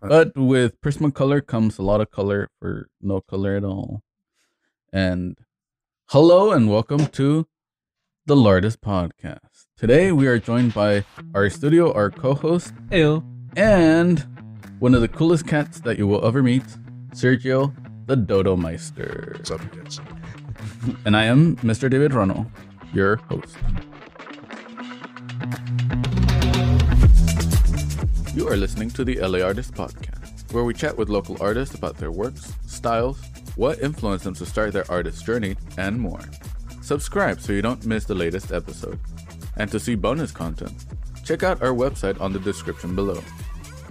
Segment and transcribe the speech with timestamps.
[0.00, 4.02] But with Prismacolor comes a lot of color for no color at all.
[4.92, 5.36] And
[6.10, 7.46] hello and welcome to
[8.24, 9.66] the LA Artist Podcast.
[9.76, 13.24] Today we are joined by our studio, our co-host, Ew.
[13.56, 14.24] and
[14.78, 16.64] one of the coolest cats that you will ever meet,
[17.10, 17.74] Sergio
[18.06, 19.34] the Dodo Meister.
[19.36, 20.00] What's up, guys?
[21.04, 21.90] And I am Mr.
[21.90, 22.48] David Ruano,
[22.94, 23.56] your host.
[28.38, 31.96] You are listening to the LA Artist Podcast, where we chat with local artists about
[31.96, 33.20] their works, styles,
[33.56, 36.20] what influenced them to start their artist journey, and more.
[36.80, 39.00] Subscribe so you don't miss the latest episode.
[39.56, 40.86] And to see bonus content,
[41.24, 43.20] check out our website on the description below.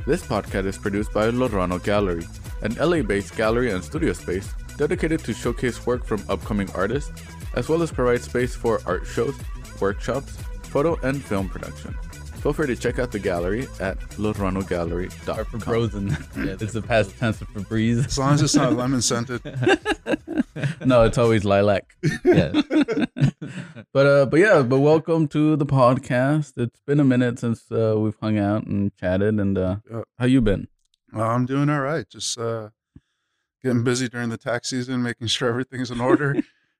[0.06, 2.26] This podcast is produced by Los Ruano Gallery,
[2.62, 7.12] an LA based gallery and studio space dedicated to showcase work from upcoming artists,
[7.56, 9.36] as well as provide space for art shows,
[9.82, 11.94] workshops, photo, and film production.
[12.42, 15.60] Feel free to check out the gallery at Or for losruanogallery.com.
[15.60, 16.16] frozen.
[16.36, 18.06] it's the past tense of Febreze.
[18.06, 19.42] As long as it's not lemon scented.
[20.86, 21.96] no, it's always lilac.
[22.24, 22.64] Yes.
[23.94, 26.54] But uh, but yeah, but welcome to the podcast.
[26.58, 29.40] It's been a minute since uh, we've hung out and chatted.
[29.40, 30.02] And uh, Yeah.
[30.20, 30.68] how you been?
[31.14, 32.08] Well, I'm doing all right.
[32.08, 32.70] Just uh,
[33.64, 36.36] getting busy during the tax season, making sure everything's in order.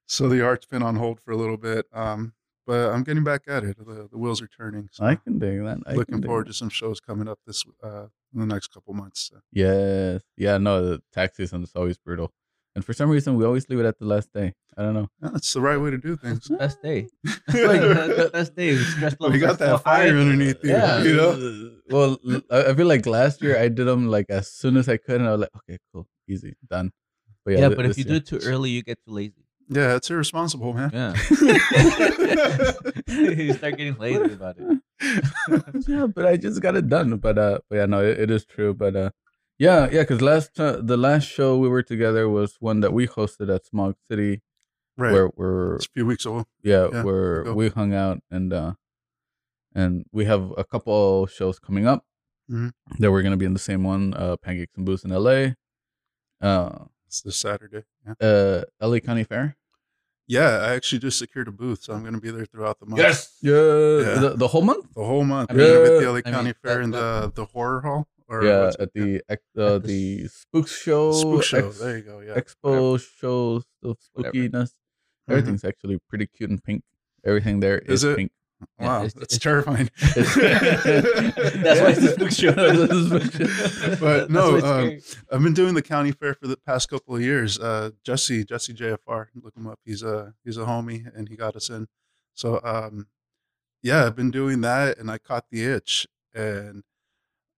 [0.06, 1.86] so the art's been on hold for a little bit.
[1.92, 2.34] Um,
[2.68, 3.78] but I'm getting back at it.
[3.78, 4.90] The, the wheels are turning.
[4.92, 5.78] So I can dig that.
[5.86, 6.52] I looking forward that.
[6.52, 9.30] to some shows coming up this uh, in the next couple months.
[9.30, 9.40] So.
[9.50, 10.20] Yes.
[10.36, 10.58] Yeah.
[10.58, 12.30] No, the tax season is always brutal,
[12.74, 14.52] and for some reason we always leave it at the last day.
[14.76, 15.08] I don't know.
[15.22, 16.46] Yeah, that's the right way to do things.
[16.48, 17.08] Best day.
[17.48, 18.76] Like, the, the best day.
[18.76, 20.20] Stress we levels are got so that fire high.
[20.20, 20.70] underneath you.
[20.70, 21.02] Yeah.
[21.02, 21.70] You know.
[21.88, 22.18] Well,
[22.50, 25.28] I feel like last year I did them like as soon as I could, and
[25.28, 26.92] I was like, okay, cool, easy, done.
[27.44, 29.47] But Yeah, thi- but if this you do it too early, you get too lazy.
[29.70, 30.90] Yeah, it's irresponsible, man.
[30.92, 31.14] Yeah.
[33.08, 34.78] you start getting lazy about it.
[35.88, 37.16] yeah, but I just got it done.
[37.18, 38.74] But uh, but yeah, no, it, it is true.
[38.74, 39.10] But uh,
[39.58, 43.06] yeah, yeah, because last uh, the last show we were together was one that we
[43.06, 44.42] hosted at Smog City,
[44.96, 45.12] right.
[45.12, 46.44] where where it's a few weeks ago.
[46.62, 47.54] yeah, Yeah, where ago.
[47.54, 48.72] we hung out and uh,
[49.74, 52.04] and we have a couple shows coming up
[52.50, 52.72] Mhm.
[52.98, 55.54] that we're gonna be in the same one, uh, Pancakes and Booze in L.A.
[56.40, 57.84] Uh, It's this Saturday.
[58.06, 58.14] Yeah.
[58.28, 59.00] uh, L.A.
[59.00, 59.56] County Fair.
[60.26, 62.84] Yeah, I actually just secured a booth, so I'm going to be there throughout the
[62.86, 63.00] month.
[63.00, 64.20] Yeah, Yeah.
[64.20, 64.86] The, the whole month.
[64.94, 65.50] the whole month.
[65.50, 65.66] I I'm at
[66.00, 68.06] the LA I County mean, Fair that- in the the horror hall.
[68.30, 71.68] Or yeah, at the ex, At uh, the the Spook Show, Spook Show.
[71.68, 72.20] ex- there you go.
[72.20, 72.34] Yeah.
[72.34, 74.34] Expo shows of Whatever.
[74.36, 74.70] spookiness.
[74.72, 75.30] Mhm.
[75.30, 76.82] Everything's actually pretty cute and pink.
[77.24, 78.16] Everything there is, Is it?
[78.18, 78.32] pink.
[78.80, 79.88] Yeah, Wow, it's- that's it's- terrifying.
[81.62, 83.96] That's why it's a spook show.
[84.00, 85.16] But no, That's um.
[85.32, 87.58] I've been doing the county fair for the past couple of years.
[87.58, 89.78] Uh, Jesse, Jesse JFR, look him up.
[89.84, 91.86] He's a he's a homie, and he got us in.
[92.34, 93.06] So um,
[93.82, 96.82] yeah, I've been doing that, and I caught the itch, and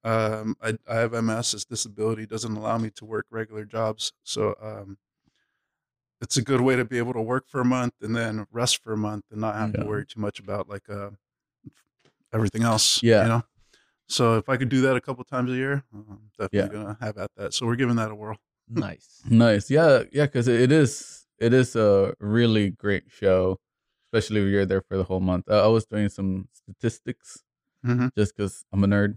[0.05, 1.53] um, I I have MS.
[1.53, 4.99] This disability doesn't allow me to work regular jobs, so um,
[6.21, 8.83] it's a good way to be able to work for a month and then rest
[8.83, 9.81] for a month and not have Yeah.
[9.83, 11.11] to worry too much about like uh,
[12.33, 13.03] everything else.
[13.03, 13.23] Yeah.
[13.23, 13.43] you know.
[14.09, 16.83] So if I could do that a couple times a year, I'm definitely Yeah.
[16.83, 17.55] gonna have at that.
[17.55, 18.39] So we're giving that a whirl.
[18.69, 19.23] nice.
[19.29, 19.71] Nice.
[19.71, 23.59] Yeah, yeah, because it is it is a really great show,
[24.07, 25.49] especially if you're there for the whole month.
[25.49, 27.43] Uh, I was doing some statistics
[27.87, 28.09] Mm-hmm.
[28.15, 29.17] just because I'm a nerd,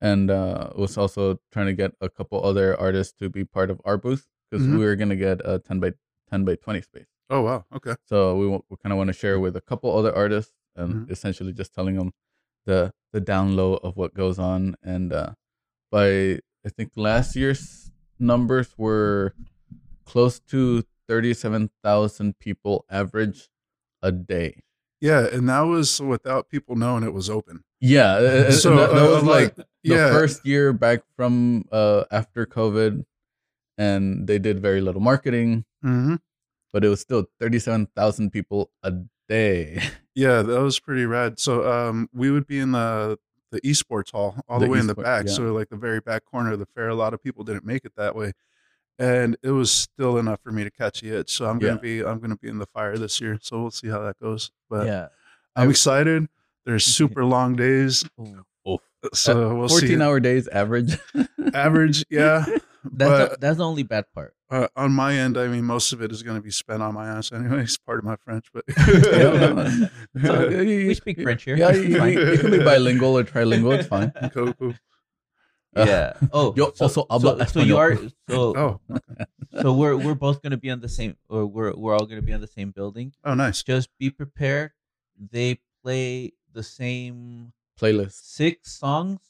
[0.00, 3.80] and uh, was also trying to get a couple other artists to be part of
[3.84, 4.78] our booth because Mhm.
[4.78, 5.92] we were gonna get a ten by
[6.30, 7.06] ten by twenty space.
[7.30, 7.64] Oh wow.
[7.74, 7.94] Okay.
[8.04, 11.10] So we, we kind of want to share with a couple other artists and Mhm.
[11.10, 12.12] essentially just telling them
[12.66, 14.76] the the down low of what goes on.
[14.82, 15.32] And uh,
[15.90, 19.34] by I think last year's numbers were
[20.04, 23.48] close to thirty seven thousand people average
[24.02, 24.62] a day.
[25.00, 27.62] Yeah, and that was without people knowing it was open.
[27.80, 30.10] Yeah, So, that, that uh, was like the yeah.
[30.10, 33.04] first year back from uh, after COVID,
[33.76, 36.14] and they did very little marketing, hmm
[36.72, 38.92] but it was still thirty seven thousand people a
[39.28, 39.80] day.
[40.18, 41.38] Yeah, that was pretty rad.
[41.38, 43.18] So um, we would be in the
[43.52, 45.26] the esports hall, all the, The way in the back.
[45.26, 45.32] yeah.
[45.32, 46.88] So like the very back corner of the fair.
[46.88, 48.32] A lot of people didn't make it that way,
[48.98, 51.30] and it was still enough for me to catch the itch.
[51.32, 51.78] So I'm gonna Yeah.
[51.80, 53.38] be I'm gonna be in the fire this year.
[53.42, 54.50] So we'll see how that goes.
[54.70, 55.08] But yeah.
[55.54, 56.28] I'm excited.
[56.64, 58.78] There's super long days, Ooh.
[59.12, 59.80] so we'll see.
[59.86, 60.96] 14 hour days average.
[61.54, 62.44] Average, yeah.
[62.92, 64.34] That's but the, that's the only bad part.
[64.50, 66.94] uh, on my end, I mean, most of it is going to be spent on
[66.94, 67.76] my ass, anyways.
[67.86, 68.64] Part of my French, but
[70.22, 71.56] So, you- you- We speak French here.
[71.56, 73.78] Yeah, you, you- you can be bilingual or trilingual.
[73.78, 74.12] It's fine.
[74.32, 74.74] cool, cool.
[75.74, 76.12] Uh, yeah.
[76.32, 77.98] Oh, Yo so, also habla so, so you are
[78.30, 78.80] so Oh,
[79.60, 82.32] so we're we're both gonna be on the same or we're we're all gonna be
[82.32, 83.12] on the same building.
[83.24, 83.62] oh, nice.
[83.62, 84.72] Just be prepared.
[85.20, 89.20] They play the same Playlist six songs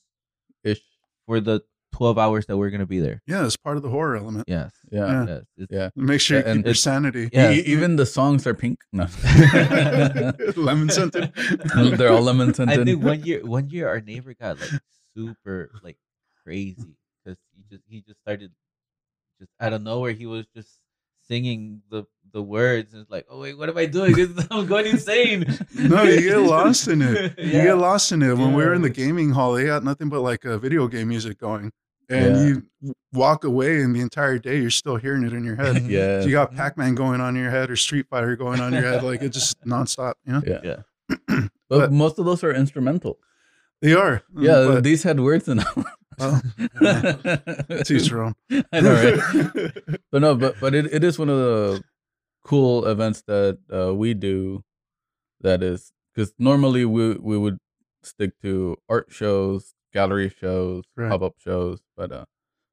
[0.62, 0.82] ish.
[1.26, 1.62] for the
[1.96, 3.22] twelve hours that we're gonna be there.
[3.26, 4.44] Yeah, it's part of the horror element.
[4.46, 4.72] Yes.
[4.90, 5.06] Yeah.
[5.06, 5.26] Yeah.
[5.26, 5.42] Yes.
[5.56, 5.88] It's, Yeah.
[5.96, 7.30] Make sure you And keep your sanity.
[7.32, 7.52] Yeah.
[7.52, 8.80] E- even the songs are pink.
[8.92, 9.06] No.
[10.56, 11.32] Lemon scented.
[11.98, 12.80] They're all lemon scented.
[12.80, 14.70] I think one year, one year, our neighbor got like
[15.14, 15.96] super like
[16.44, 18.52] crazy because he just he just started
[19.40, 20.12] just out of nowhere.
[20.12, 20.78] He was just
[21.28, 24.14] singing the the words and it's like, oh wait, what am I doing?
[24.50, 25.46] I'm going insane.
[25.74, 27.38] No, you get lost in it.
[27.38, 28.36] You get lost in it.
[28.36, 31.08] When we were in the gaming hall, they got nothing but like uh, video game
[31.08, 31.72] music going.
[32.08, 32.44] And Yeah.
[32.82, 35.82] you walk away and the entire day you're still hearing it in your head.
[35.88, 36.20] yeah.
[36.20, 38.82] So you got Pac-Man going on in your head or Street Fighter going on in
[38.82, 39.02] your head.
[39.02, 40.42] Like it's just nonstop, you know?
[40.46, 40.60] Yeah.
[40.64, 41.16] Yeah.
[41.68, 43.18] But, But- most of those are instrumental.
[43.82, 44.22] They are.
[44.38, 45.84] Yeah, But, these had words in them.
[46.18, 46.40] well,
[46.80, 48.34] to each their.
[48.72, 49.72] I know, right?
[50.10, 51.82] but no, but but it, it is one of the
[52.44, 54.62] cool events that uh, we do.
[55.42, 57.58] That is because normally we we would
[58.02, 61.10] stick to art shows, gallery shows, Right.
[61.10, 62.26] pop up shows, but uh,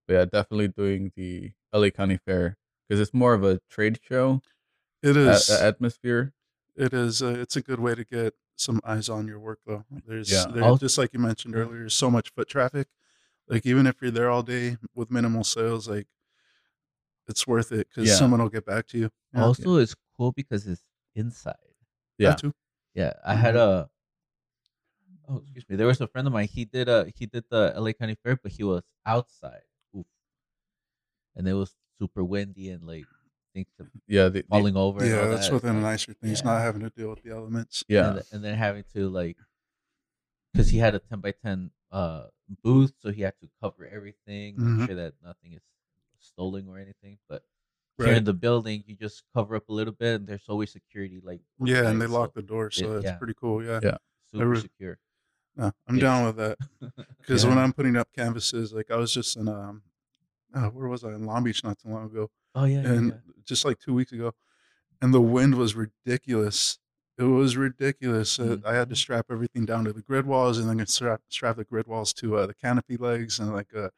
[0.07, 4.41] but yeah, definitely doing the LA County Fair because it's more of a trade show
[5.01, 6.33] It is a- atmosphere.
[6.75, 7.21] it is.
[7.21, 9.85] Uh, it's a good way to get some eyes on your work, though.
[10.05, 10.45] There's, Yeah.
[10.53, 12.87] there, I'll- just like you mentioned earlier, there's so much foot traffic.
[13.47, 16.07] Like even if you're there all day with minimal sales, like
[17.27, 18.15] it's worth it because Yeah.
[18.15, 19.09] someone will get back to you.
[19.33, 19.43] Yeah.
[19.45, 20.83] Also, it's cool because it's
[21.15, 21.55] inside.
[22.17, 22.35] Yeah.
[22.93, 23.89] Yeah, I had a.
[25.29, 25.75] Oh, excuse me.
[25.75, 26.47] There was a friend of mine.
[26.51, 29.61] He did a he did the LA County Fair, but he was outside.
[29.97, 30.05] Oof.
[31.35, 33.05] And it was super windy and like
[33.53, 35.05] things kept Yeah, the, the- falling over.
[35.05, 35.53] Yeah, all that's that.
[35.53, 36.45] one of the like, nicer things, yeah.
[36.51, 37.83] not having to deal with the elements.
[37.87, 39.37] yeah, and, and then having to like
[40.53, 42.25] because he had a 10 by 10 uh
[42.63, 44.77] booth so he had to cover everything Mhm.
[44.77, 45.61] make sure that nothing is
[46.19, 47.43] stolen or anything but
[47.97, 51.19] here in the building you just cover up a little bit and there's always security
[51.23, 53.17] like Yeah, and they outside, lock the door, so it- that's yeah.
[53.17, 53.63] pretty cool.
[53.63, 53.97] Yeah, Yeah.
[54.31, 54.99] super re- secure
[55.55, 56.01] No, I'm Yeah.
[56.01, 56.57] down with that
[57.19, 57.50] because Yeah.
[57.50, 59.83] when I'm putting up canvases, like I was just in um,
[60.53, 63.09] uh, where was I in Long Beach not too long ago, oh yeah, yeah, and
[63.11, 63.33] yeah.
[63.44, 64.33] just like two weeks ago,
[65.01, 66.79] and the wind was ridiculous.
[67.17, 68.39] It was ridiculous.
[68.39, 71.57] Uh, I had to strap everything down to the grid walls, and then strap strap
[71.57, 73.89] the grid walls to uh, the canopy legs, and like uh,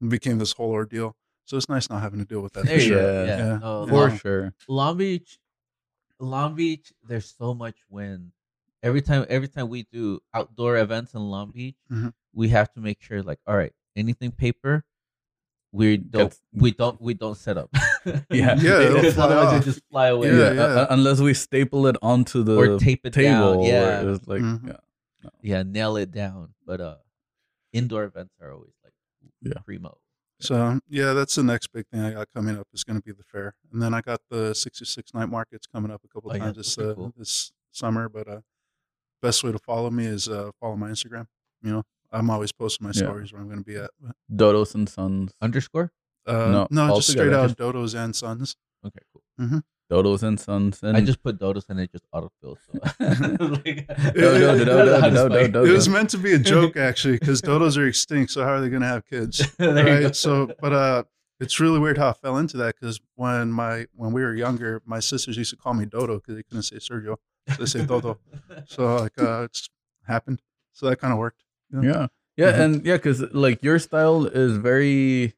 [0.00, 1.16] it became this whole ordeal.
[1.44, 2.66] So it's nice not having to deal with that.
[2.66, 3.02] there for sure.
[3.02, 3.24] Yeah.
[3.26, 3.58] yeah, Yeah.
[3.58, 4.54] No, for long, sure.
[4.68, 5.38] long beach
[6.20, 8.32] long beach there's so much wind
[8.82, 12.12] every time every time we do outdoor events in long beach Mhm.
[12.32, 14.84] we have to make sure like all right anything paper
[15.72, 17.70] we don't Gets- we don't we don't set up
[18.30, 18.56] Yeah.
[18.58, 19.62] Yeah, it'll because fly otherwise off.
[19.62, 22.78] it just fly away Yeah, Yeah, uh, uh, unless we staple it onto the or
[22.78, 23.54] tape it table.
[23.54, 24.68] down yeah or it's like Mhm.
[24.68, 25.30] yeah.
[25.42, 26.96] yeah nail it down but uh
[27.72, 28.94] indoor events are always like
[29.42, 29.60] Yeah.
[29.64, 29.98] primo
[30.40, 33.10] So yeah, that's the next big thing I got coming up is going to be
[33.10, 36.34] the fair, and then I got the '66 night markets coming up a couple Oh,
[36.36, 37.12] yeah, times this uh, cool.
[37.18, 38.08] this summer.
[38.08, 38.40] But uh,
[39.22, 41.26] best way to follow me is uh, follow my Instagram.
[41.62, 41.82] You know,
[42.12, 43.02] I'm always posting my Yeah.
[43.06, 43.90] stories where I'm going to be at.
[44.00, 45.32] But, Dodos and Sons.
[45.40, 45.92] underscore
[46.26, 47.50] uh, No, no, all just straight together.
[47.50, 48.56] out Dodos and Sons.
[48.86, 50.82] okay cool Dodos and Sons.
[50.82, 52.78] And i just put dodos and it just autofills so
[55.64, 58.32] It was meant to be a joke actually, because dodos are extinct.
[58.32, 59.46] So how are they going to have kids?
[59.58, 61.02] There right so but uh
[61.40, 64.82] it's really weird how i fell into that because when my when we were younger
[64.84, 67.16] my sisters used to call me dodo because they couldn't say sergio
[67.48, 68.18] so they say dodo
[68.66, 69.68] so like uh it's
[70.06, 70.40] happened
[70.72, 71.42] so that kind of worked
[71.72, 72.06] yeah.
[72.36, 72.60] Yeah, Mhm.
[72.64, 75.34] and yeah, because like your style is very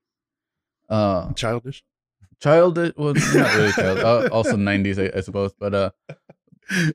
[0.89, 1.83] uh childish
[2.41, 2.93] childish.
[2.97, 3.99] Well, not really child.
[4.05, 5.53] Uh, also '90s, I, I suppose.
[5.59, 5.91] But uh,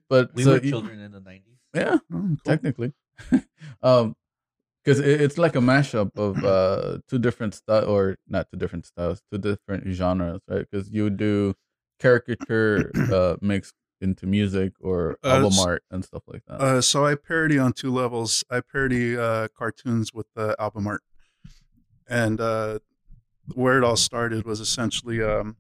[0.10, 2.38] but we so were you- children in the 90s yeah, Oh, cool.
[2.46, 2.94] technically.
[3.84, 4.16] um,
[4.84, 8.86] because it, it's like a mashup of uh two different style or not two different
[8.86, 10.66] styles, two different genres, right?
[10.70, 11.54] Because you do
[12.00, 13.74] caricature uh mixed
[14.10, 16.62] into music or Uh, album art and stuff like that.
[16.62, 18.44] uh so i parody on two levels.
[18.50, 21.04] I parody uh cartoons with the album art.
[22.08, 22.80] And uh
[23.54, 25.58] where it all started was essentially um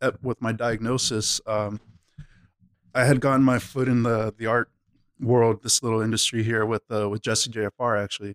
[0.00, 1.80] at, with my diagnosis um
[2.94, 4.68] i had gotten my foot in the the art
[5.20, 8.34] world this little industry here with uh with jesse jfr actually.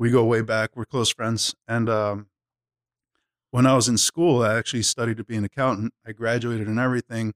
[0.00, 0.76] We go way back.
[0.76, 1.54] We're close friends.
[1.66, 2.26] And um
[3.50, 5.92] when i was in school i actually studied to be an accountant.
[6.06, 7.34] I graduated and everything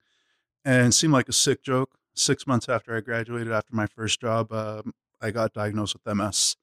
[0.64, 1.90] and it seemed like a sick joke.
[2.14, 4.92] Six months after i graduated after my first job um,
[5.22, 6.56] i got diagnosed with ms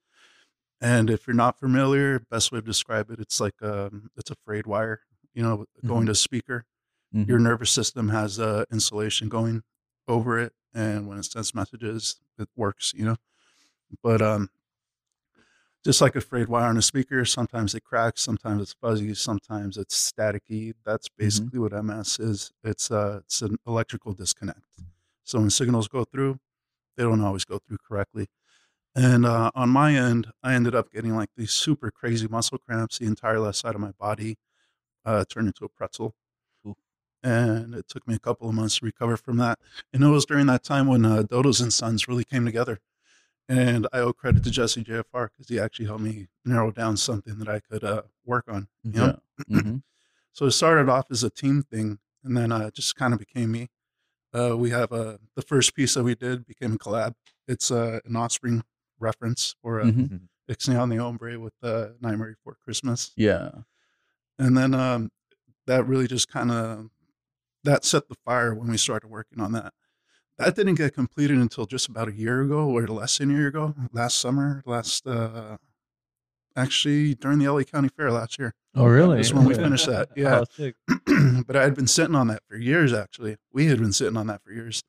[0.80, 4.36] and if you're not familiar best way to describe it it's like um, it's a
[4.44, 5.00] frayed wire
[5.34, 6.66] you know going to a speaker.
[7.12, 7.26] Mhm.
[7.26, 9.62] your nervous system has uh, insulation going
[10.06, 13.16] over it and when it sends messages it works you know?
[14.04, 14.50] But um
[15.84, 19.76] just like a frayed wire on a speaker sometimes it cracks sometimes it's fuzzy sometimes
[19.76, 24.64] it's staticky that's basically what ms is it's uh it's an electrical disconnect
[25.24, 26.38] so when signals go through
[26.96, 28.28] they don't always go through correctly
[28.96, 32.98] And uh, on my end, I ended up getting like these super crazy muscle cramps.
[32.98, 34.36] The entire left side of my body
[35.04, 36.14] uh, turned into a pretzel.
[37.22, 39.58] And it took me a couple of months to recover from that.
[39.92, 42.80] And it was during that time when uh, Dodos and Sons really came together.
[43.50, 47.36] And I owe credit to Jesse JFR because he actually helped me narrow down something
[47.40, 48.68] that I could uh, work on.
[48.84, 49.18] You know?
[49.48, 49.60] Yeah.
[49.60, 49.76] hmm
[50.32, 53.50] So it started off as a team thing, and then uh, just kind of became
[53.50, 53.68] me.
[54.32, 57.14] Uh, we have uh, the first piece that we did became a collab.
[57.48, 58.62] It's uh, an Offspring
[59.00, 60.28] reference for uh, Mhm.
[60.48, 63.50] Ixnay on the Hombre with uh, Nightmare Before Christmas, Yeah.
[64.38, 65.10] and then um,
[65.66, 66.90] that really just kind of
[67.64, 69.74] that set the fire when we started working on that.
[70.40, 73.48] That didn't get completed until just about a year ago, or less than a year
[73.48, 75.58] ago, last summer, last uh,
[76.56, 78.54] actually during the LA County Fair last year.
[78.74, 79.16] Oh, really?
[79.18, 80.08] That's when we finished that.
[80.16, 80.44] Yeah.
[80.58, 83.36] Oh, but I had been sitting on that for years, actually.
[83.52, 84.82] We had been sitting on that for years.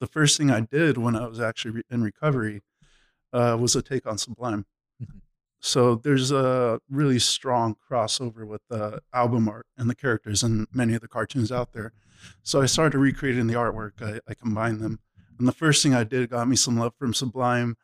[0.00, 2.60] The first thing I did when I was actually re- in recovery
[3.32, 4.66] uh, was a take on Sublime.
[5.02, 5.20] Mhm.
[5.60, 10.92] So there's a really strong crossover with the album art and the characters and many
[10.94, 11.92] of the cartoons out there.
[12.42, 14.02] So I started recreating the artwork.
[14.02, 15.00] I, I combined them.
[15.38, 17.76] And the first thing I did got me some love from Sublime.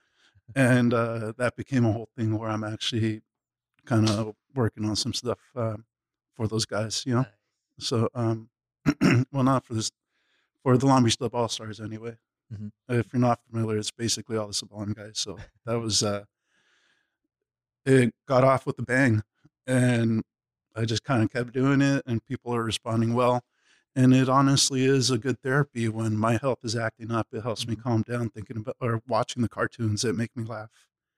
[0.55, 3.23] And uh, that became a whole thing where I'm actually
[3.85, 5.77] kind of working on some stuff uh,
[6.35, 7.27] for those guys, you know?
[7.79, 8.51] So, um,
[9.33, 9.91] well, not for this,
[10.63, 12.17] for the Long Beach Dub All Stars anyway.
[12.53, 12.73] Mhm.
[12.89, 15.19] If you're not familiar, it's basically all the Sublime guys.
[15.19, 16.25] So that was, uh,
[17.87, 19.23] it got off with a bang.
[19.67, 20.23] And
[20.75, 23.45] I just kind of kept doing it, and people are responding well.
[23.97, 27.27] And it honestly is a good therapy when my health is acting up.
[27.33, 27.83] It helps me Mhm.
[27.83, 30.71] calm down thinking about or watching the cartoons that make me laugh,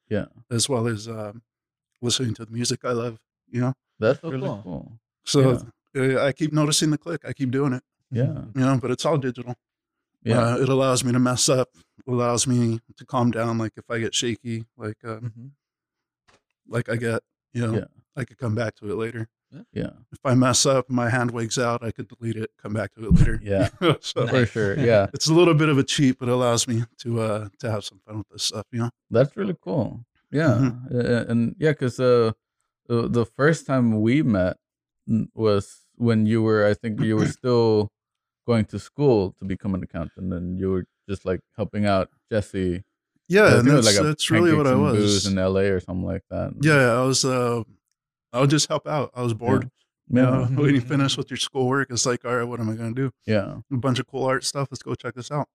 [0.08, 0.26] Yeah.
[0.50, 1.42] as well as um,
[2.00, 3.74] listening to the music I love, you know?
[3.98, 4.62] That's So really cool.
[4.62, 5.00] cool.
[5.24, 7.24] So uh, I keep noticing the click.
[7.26, 8.46] I keep doing it, Yeah.
[8.54, 9.54] you know, but it's all digital.
[10.22, 10.54] Yeah.
[10.54, 11.70] Uh, it allows me to mess up,
[12.06, 13.58] allows me to calm down.
[13.58, 15.50] Like if I get shaky, like uh, Mhm.
[16.66, 17.84] like I get, you know, Yeah.
[18.16, 19.28] I could come back to it later.
[19.72, 19.90] Yeah.
[20.12, 23.06] If I mess up, my hand wigs out, I could delete it, come back to
[23.06, 23.40] it later.
[23.44, 23.68] Yeah.
[24.00, 24.78] so For sure.
[24.78, 25.06] Yeah.
[25.14, 27.84] it's a little bit of a cheat, but it allows me to uh to have
[27.84, 28.66] some fun with this stuff.
[28.72, 28.90] You know.
[29.10, 30.04] That's really cool.
[30.30, 30.98] Yeah, Mm-hmm.
[30.98, 32.32] Uh, and yeah, because uh,
[32.88, 34.56] the the first time we met
[35.34, 37.90] was when you were, I think you were still
[38.46, 42.82] going to school to become an accountant, and you were just like helping out Jesse.
[43.28, 45.26] Yeah, and that's, a that's really what I was.
[45.26, 45.68] in L.A.
[45.70, 46.52] or something like that.
[46.62, 47.24] Yeah, I was.
[47.24, 47.62] uh
[48.32, 49.10] I would just help out.
[49.14, 49.70] I was bored.
[50.08, 52.68] You yeah, know, when you finish with your schoolwork, it's like, all right, what am
[52.70, 53.10] I gonna do?
[53.26, 53.56] yeah.
[53.72, 54.68] A bunch of cool art stuff.
[54.70, 55.48] Let's go check this out.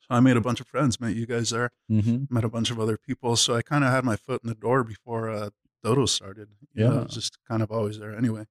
[0.00, 1.00] So I made a bunch of friends.
[1.00, 1.70] Met you guys there.
[1.90, 2.32] Mm-hmm.
[2.34, 3.36] Met a bunch of other people.
[3.36, 5.50] So I kind of had my foot in the door before uh,
[5.82, 6.48] Dodo started.
[6.74, 7.02] You know, Yeah.
[7.02, 8.44] Was just kind of always there anyway.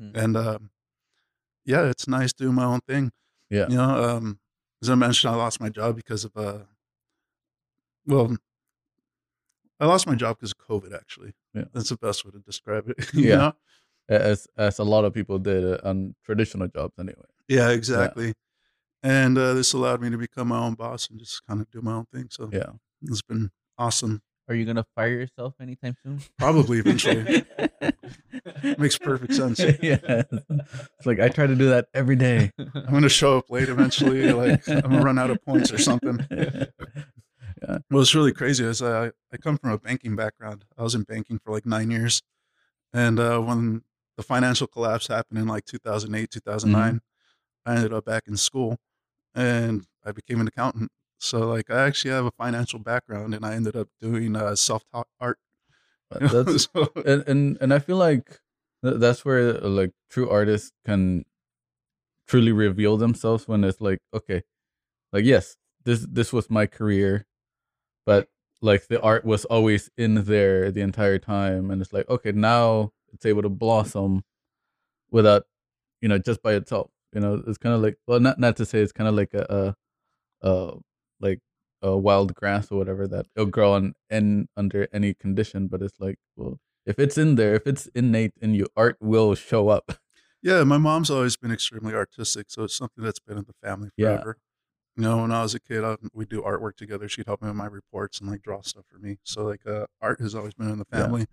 [0.00, 0.16] Mm.
[0.16, 0.70] And um,
[1.64, 3.12] yeah, it's nice doing my own thing.
[3.50, 3.66] Yeah.
[3.68, 4.40] You know, um,
[4.82, 6.58] as I mentioned, I lost my job because of uh,
[8.06, 8.36] well,
[9.80, 10.94] I lost my job because of COVID.
[10.94, 11.64] Actually, Yeah.
[11.72, 13.10] that's the best way to describe it.
[13.14, 13.36] Yeah.
[13.36, 13.52] know?
[14.08, 17.24] As as a lot of people did uh, on traditional jobs anyway.
[17.48, 18.34] yeah, exactly.
[19.02, 21.80] And uh, this allowed me to become my own boss and just kind of do
[21.82, 22.26] my own thing.
[22.30, 22.70] So Yeah.
[23.02, 24.20] it's been awesome.
[24.48, 26.20] Are you gonna fire yourself anytime soon?
[26.38, 27.44] Probably eventually.
[28.78, 29.58] Makes perfect sense.
[29.82, 30.22] yeah.
[30.38, 32.50] It's like I try to do that every day.
[32.58, 34.30] I'm gonna show up late eventually.
[34.32, 36.26] like I'm gonna run out of points or something.
[37.88, 40.64] What's really crazy is I I come from a banking background.
[40.78, 42.22] I was in banking for like nine years,
[42.92, 43.84] and uh, when
[44.16, 47.00] the financial collapse happened in like 2008, 2009,
[47.66, 48.78] I ended up back in school,
[49.34, 50.90] and I became an accountant.
[51.18, 55.08] So like I actually have a financial background, and I ended up doing uh, self-taught
[55.20, 55.38] art.
[56.10, 58.40] That's So- and and and I feel like
[58.82, 61.24] that's where uh, like true artists can
[62.26, 64.42] truly reveal themselves when it's like okay,
[65.12, 67.26] like yes, this this was my career,
[68.06, 68.28] but
[68.62, 72.92] like the art was always in there the entire time, and it's like okay, now
[73.12, 74.24] it's able to blossom
[75.10, 75.44] without
[76.00, 76.90] you know just by itself.
[77.12, 79.34] You know, it's kind of like well, not not to say it's kind of like
[79.34, 79.74] a,
[80.42, 80.74] a, a
[81.20, 81.40] like
[81.82, 86.00] a wild grass or whatever that it'll grow on and under any condition, but it's
[86.00, 89.98] like well, if it's in there, if it's innate in you, art will show up.
[90.42, 93.88] Yeah, my mom's always been extremely artistic, so it's something that's been in the family
[93.98, 94.36] forever.
[94.96, 97.08] You know, when I was a kid, I, we'd do artwork together.
[97.08, 99.18] She'd help me with my reports and like draw stuff for me.
[99.24, 101.02] So like, uh, art has always been in the Yeah.
[101.02, 101.26] family.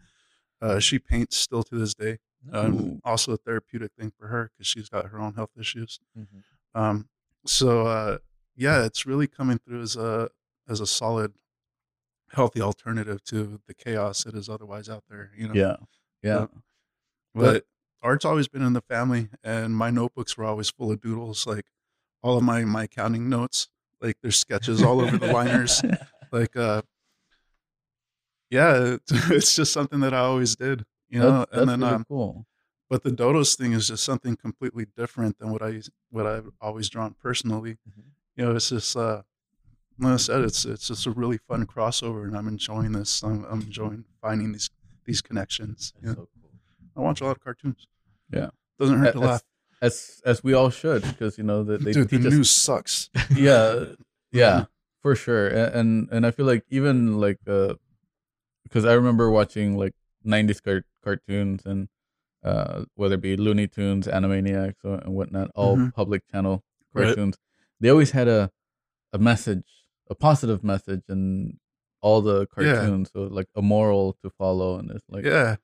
[0.61, 2.19] Uh, she paints still to this day.
[2.51, 5.99] Um, also a therapeutic thing for her because she's got her own health issues.
[6.17, 6.43] Mhm.
[6.73, 7.09] Um,
[7.45, 8.17] so uh,
[8.55, 10.29] yeah, it's really coming through as a
[10.67, 11.33] as a solid,
[12.31, 15.31] healthy alternative to the chaos that is otherwise out there.
[15.35, 15.75] You know, Yeah,
[16.23, 16.47] yeah,
[17.33, 17.65] but
[18.01, 21.45] art's always been in the family, and my notebooks were always full of doodles.
[21.47, 21.65] Like
[22.21, 23.69] all of my my accounting notes,
[24.01, 25.81] like there's sketches all over the liners.
[26.33, 26.81] Like uh,
[28.49, 31.39] yeah, it's, it's just something that I always did, you know.
[31.39, 32.45] that's, that's and then, really um, cool.
[32.89, 36.87] but the dodos thing is just something completely different than what I what I've always
[36.87, 37.79] drawn personally.
[37.89, 38.03] Mhm.
[38.37, 39.23] You know, it's just uh,
[39.99, 43.23] like I said, it's it's just a really fun crossover, and I'm enjoying this.
[43.23, 44.69] I'm, I'm enjoying finding these
[45.05, 45.93] these connections.
[46.01, 46.13] You know?
[46.13, 46.51] so cool.
[46.95, 47.87] I watch a lot of cartoons.
[48.31, 48.51] Yeah.
[48.79, 49.43] doesn't hurt to laugh.
[49.81, 52.49] As as we all should, because you know that they Dude, the teach us news
[52.51, 53.09] sucks.
[53.35, 53.85] yeah
[54.31, 54.65] yeah
[55.01, 57.73] for sure A- and and i feel like even like uh
[58.63, 59.93] because i remember watching like
[60.25, 61.89] 90s car- cartoons and
[62.43, 65.93] uh whether it be looney tunes animaniacs or, and whatnot all Mhm.
[65.93, 67.05] public channel Right.
[67.07, 67.37] cartoons
[67.79, 68.51] they always had a
[69.11, 69.65] a message
[70.09, 71.57] a positive message in
[72.01, 72.45] all the Yeah.
[72.75, 75.55] cartoons so like a moral to follow and it's like yeah,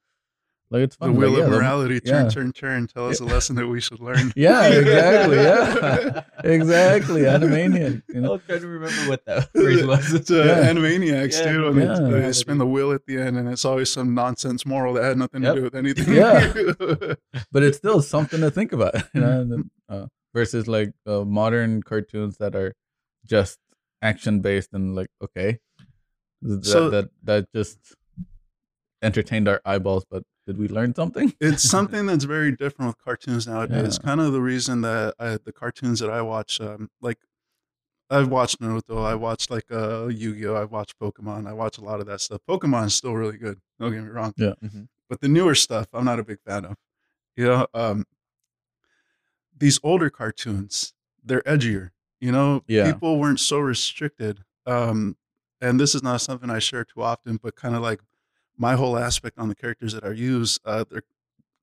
[0.69, 1.99] like it's the wheel like, of the- morality.
[1.99, 2.29] Turn, yeah.
[2.29, 2.87] turn, turn.
[2.87, 4.33] Tell us a lesson that we should learn.
[4.35, 9.85] yeah exactly yeah exactly animaniac you I know was trying to remember what that phrase
[9.85, 10.13] was.
[10.13, 10.71] It's uh, Yeah.
[10.73, 11.75] Animaniacs, Yeah, dude.
[11.75, 11.99] When yeah.
[11.99, 15.03] they, they spin the wheel at the end, and it's always some nonsense moral that
[15.03, 15.53] had nothing Yep.
[15.55, 16.13] to do with anything.
[16.13, 16.53] Yeah.
[17.51, 19.27] but it's still something to think about, you know.
[19.27, 19.49] Mm-hmm.
[19.51, 22.73] then, uh, versus like uh, modern cartoons that are
[23.25, 23.57] just
[24.01, 25.59] action based and like okay,
[26.41, 27.79] that So- that that just
[29.01, 30.05] entertained our eyeballs.
[30.09, 31.33] But did we learn something?
[31.41, 33.99] it's something that's very different with cartoons nowadays.
[34.01, 34.05] Yeah.
[34.07, 37.17] Kind of the reason that I, the cartoons that I watch, um, like
[38.09, 41.99] I've watched Naruto, I watched like uh, Yu-Gi-Oh, I watched Pokemon, I watch a lot
[41.99, 42.39] of that stuff.
[42.47, 43.59] Pokemon is still really good.
[43.79, 44.33] Don't get me wrong.
[44.37, 44.53] Yeah.
[44.63, 44.87] Mhm.
[45.09, 46.77] But the newer stuff, I'm not a big fan of.
[47.35, 48.05] You know, um,
[49.57, 51.91] these older cartoons, they're edgier.
[52.19, 52.91] You know, Yeah.
[52.91, 54.43] people weren't so restricted.
[54.65, 55.17] Um,
[55.61, 58.01] and this is not something I share too often, but kind of like
[58.57, 61.03] my whole aspect on the characters that I use, uh, they're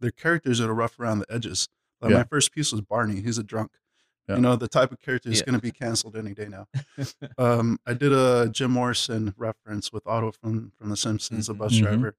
[0.01, 1.69] they're characters that are rough around the edges.
[2.01, 2.19] Like Yeah.
[2.19, 3.21] my first piece was Barney.
[3.23, 3.73] He's a drunk.
[4.29, 4.37] Yeah.
[4.37, 5.45] You know, the type of character is Yeah.
[5.47, 6.67] going to be canceled any day now.
[7.39, 11.59] um, I did a Jim Morrison reference with Otto from from The Simpsons, a Mhm.
[11.59, 11.83] bus Mhm.
[11.83, 12.17] driver,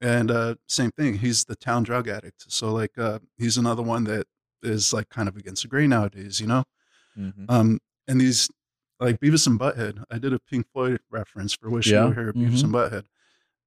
[0.00, 1.18] and uh, same thing.
[1.18, 2.50] He's the town drug addict.
[2.50, 4.26] So like, uh, he's another one that
[4.62, 6.40] is like kind of against the grain nowadays.
[6.40, 6.64] You know,
[7.16, 7.44] Mhm.
[7.48, 8.50] um, and these
[9.00, 10.04] like Beavis and Butthead.
[10.10, 11.88] I did a Pink Floyd reference for "Wish.
[11.88, 13.04] You Were Here," Beavis and Butthead,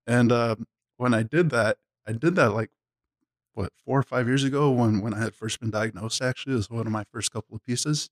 [0.07, 2.69] and um, when I did that, I did that like
[3.53, 6.21] what four or five years ago when when I had first been diagnosed.
[6.21, 8.09] Actually, it was one of my first couple of pieces,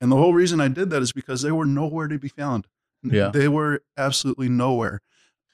[0.00, 2.66] and the whole reason I did that is because they were nowhere to be found.
[3.02, 3.28] Yeah.
[3.28, 5.00] they were absolutely nowhere.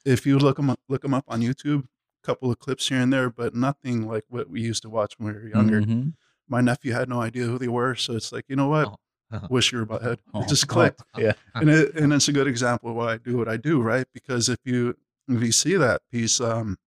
[0.07, 2.99] If you look them up, look 'em up on YouTube, a couple of clips here
[3.01, 5.83] and there, but nothing like what we used to watch when we were younger.
[5.83, 6.15] Mhm.
[6.49, 8.89] My nephew had no idea who they were, so it's like you know what,
[9.33, 9.47] Oh.
[9.51, 10.19] wish you were butthead.
[10.33, 10.43] Oh.
[10.43, 11.33] It just clicked Yeah.
[11.55, 14.07] and it, and it's a good example of why I do what I do, right?
[14.15, 14.97] Because if you
[15.29, 16.79] if you see that piece, um,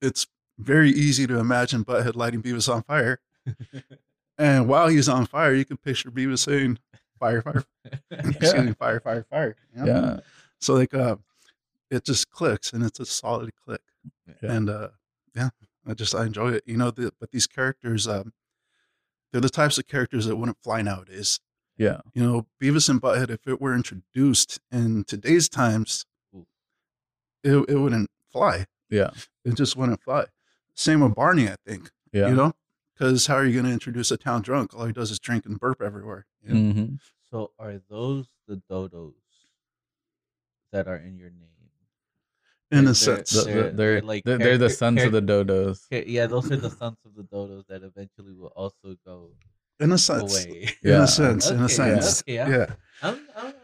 [0.00, 0.26] it's
[0.58, 3.20] very easy to imagine Butthead lighting Beavis on fire,
[4.38, 6.78] and while he's on fire, you can picture Beavis saying
[7.18, 7.64] "fire, fire,
[8.10, 9.86] excuse me, fire, fire, fire." you know?
[9.86, 10.20] Yeah.
[10.60, 11.16] So like, uh,
[11.90, 13.82] it just clicks, and it's a solid click,
[14.42, 14.52] Yeah.
[14.52, 14.88] and uh,
[15.34, 15.50] yeah,
[15.86, 16.64] I just I enjoy it.
[16.66, 18.32] You know, the, but these characters, um,
[19.32, 21.40] they're the types of characters that wouldn't fly nowadays.
[21.76, 22.00] Yeah.
[22.14, 26.06] You know, Beavis and Butthead, if it were introduced in today's times.
[27.44, 28.66] It, it wouldn't fly.
[28.90, 29.10] Yeah.
[29.44, 30.26] It just wouldn't fly.
[30.74, 31.90] Same with Barney, I think.
[32.12, 32.28] Yeah.
[32.28, 32.52] You know,
[32.94, 34.74] because how are you going to introduce a town drunk?
[34.74, 36.26] All he does is drink and burp everywhere.
[36.42, 36.72] You know?
[36.72, 36.94] hmm
[37.30, 39.14] So are those the dodos
[40.72, 41.42] that are in your name?
[42.72, 43.30] In They're- a sense.
[43.30, 45.86] The- the- They're- they're, they're like they're, they're the character- sons of the dodos.
[45.90, 49.30] Yeah, those are the sons of the dodos that eventually will also go
[49.78, 50.32] In a sense.
[50.46, 50.70] away.
[50.82, 51.48] In a sense.
[51.50, 52.22] in a Okay, sense.
[52.22, 52.66] okay, I'm- Yeah.
[53.02, 53.54] I'm, I'm,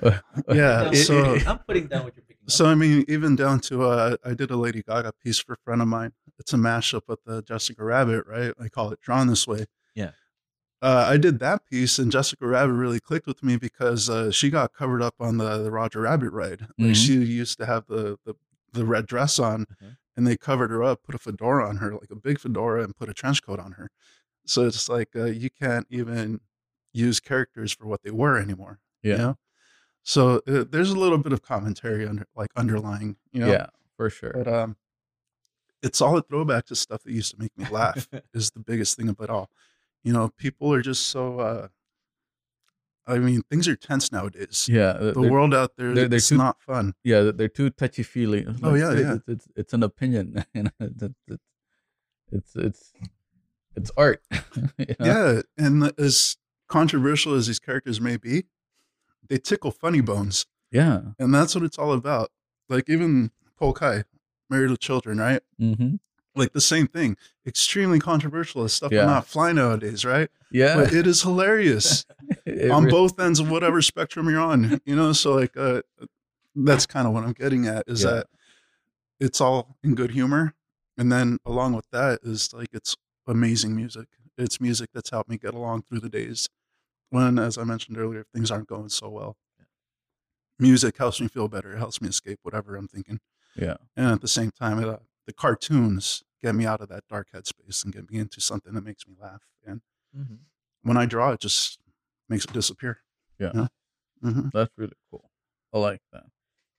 [0.56, 0.82] Yeah.
[0.88, 2.33] I'm, So, I'm putting down what you're picking up.
[2.46, 5.56] So I mean, even down to uh, I did a Lady Gaga piece for a
[5.64, 6.12] friend of mine.
[6.38, 8.52] It's a mashup with the Jessica Rabbit, right?
[8.60, 9.66] I call it Drawn This Way.
[9.94, 10.10] Yeah.
[10.82, 14.50] Uh, I did that piece, and Jessica Rabbit really clicked with me because uh, she
[14.50, 16.60] got covered up on the, the Roger Rabbit ride.
[16.78, 16.94] Like Mhm.
[16.94, 18.34] she used to have the, the
[18.72, 19.96] the red dress on, Mhm.
[20.16, 22.94] and they covered her up, put a fedora on her, like a big fedora, and
[22.96, 23.88] put a trench coat on her.
[24.46, 26.40] So it's like uh, you can't even
[26.92, 28.80] use characters for what they were anymore.
[29.02, 29.12] Yeah.
[29.12, 29.38] You know?
[30.04, 33.50] So uh, there's a little bit of commentary under like underlying, you know.
[33.50, 33.66] Yeah.
[33.96, 34.32] For sure.
[34.34, 34.76] But um,
[35.82, 38.08] it's all a throwback to stuff that used to make me laugh.
[38.34, 39.50] is the biggest thing of it all.
[40.02, 41.40] You know, people are just so.
[41.40, 41.68] uh
[43.06, 44.66] I mean, things are tense nowadays.
[44.70, 44.94] Yeah.
[44.94, 46.94] The world out there, they're- they're it's too- not fun.
[47.04, 49.14] yeah they're too touchy feely Oh, yeah, yeah.
[49.14, 51.42] it's, it's, it's an opinion you know it's it's
[52.32, 52.92] it's it's,
[53.76, 54.22] it's art
[54.78, 55.04] you know?
[55.06, 56.36] Yeah, and as
[56.68, 58.44] controversial as these characters may be,
[59.28, 62.30] they tickle funny bones, yeah and that's what it's all about.
[62.68, 64.04] Like even Polkai,
[64.50, 65.42] Married with Children, right?
[65.60, 65.96] mm-hmm.
[66.36, 67.16] Like the same thing.
[67.46, 69.02] Extremely controversial stuff Yeah.
[69.02, 70.30] will not fly nowadays, right?
[70.50, 72.04] yeah But it is hilarious
[72.46, 74.80] It on re- both ends of whatever spectrum you're on.
[74.84, 75.82] You know, so like uh
[76.56, 78.10] that's kind of what I'm getting at is Yeah.
[78.10, 78.26] that
[79.20, 80.54] it's all in good humor,
[80.98, 84.06] and then along with that is like it's amazing music.
[84.36, 86.48] It's music that's helped me get along through the days
[87.14, 89.36] when, as I mentioned earlier, things aren't going so well.
[90.58, 91.72] Music helps me feel better.
[91.74, 93.20] It helps me escape whatever I'm thinking,
[93.56, 93.76] Yeah.
[93.96, 97.28] and at the same time, it, uh, the cartoons get me out of that dark
[97.34, 99.42] headspace and get me into something that makes me laugh.
[99.66, 99.80] And
[100.16, 100.38] Mhm.
[100.82, 101.80] when I draw, it just
[102.28, 103.00] makes it disappear.
[103.38, 103.66] Yeah.
[104.22, 105.30] hmm That's really cool.
[105.72, 106.26] I like that.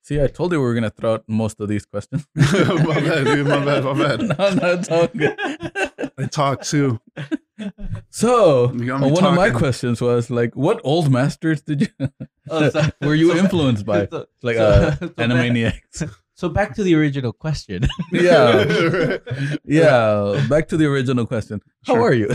[0.03, 2.27] See, I told you we were gonna throw out most of these questions.
[2.35, 3.47] My bad, dude.
[3.47, 4.19] My bad, my bad.
[4.37, 5.37] no, no, it's all good.
[6.17, 6.99] I talk too.
[8.09, 11.87] So, You got uh, one of my questions was like, what old masters did you
[12.49, 14.07] Oh, so- were you so- influenced by?
[14.11, 16.11] so- Like so- uh, so back- Animaniacs.
[16.37, 17.87] So back to the original question.
[18.11, 18.65] yeah,
[19.63, 20.45] yeah.
[20.49, 21.61] Back to the original question.
[21.87, 22.27] How are you?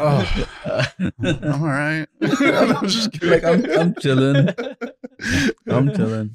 [0.00, 0.24] Oh.
[1.22, 2.06] I'm all right.
[2.22, 3.28] I'm just kidding.
[3.30, 4.48] like I'm, I'm chilling.
[5.68, 6.34] I'm chilling.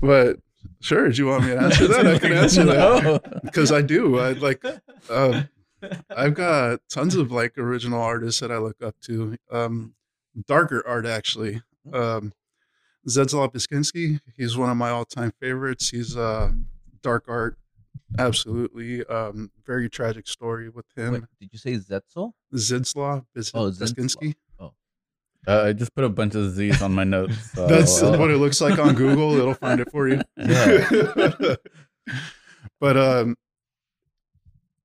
[0.00, 0.38] But
[0.80, 2.04] sure, do you want me to answer that?
[2.08, 4.18] I can answer that because I do.
[4.18, 4.64] I like.
[5.08, 5.48] Um,
[6.10, 9.36] I've got tons of like original artists that I look up to.
[9.50, 9.94] Um,
[10.46, 11.62] darker art actually.
[11.92, 12.32] Um,
[13.08, 14.20] Zdzisław Beksiński.
[14.36, 15.90] He's one of my all-time favorites.
[15.90, 16.52] He's uh,
[17.02, 17.56] dark art.
[18.18, 19.04] Absolutely.
[19.06, 21.12] Um, very tragic story with him.
[21.12, 22.32] Wait, did you say Zetzel?
[22.54, 24.34] Zdzisław Bis- Oh, Beksiński.
[25.44, 27.34] Uh, I just put a bunch of Z's on my notes.
[27.54, 29.34] So, That's uh, what it looks like on Google.
[29.36, 30.20] It'll find it for you.
[30.36, 31.56] Yeah.
[32.80, 33.36] but um,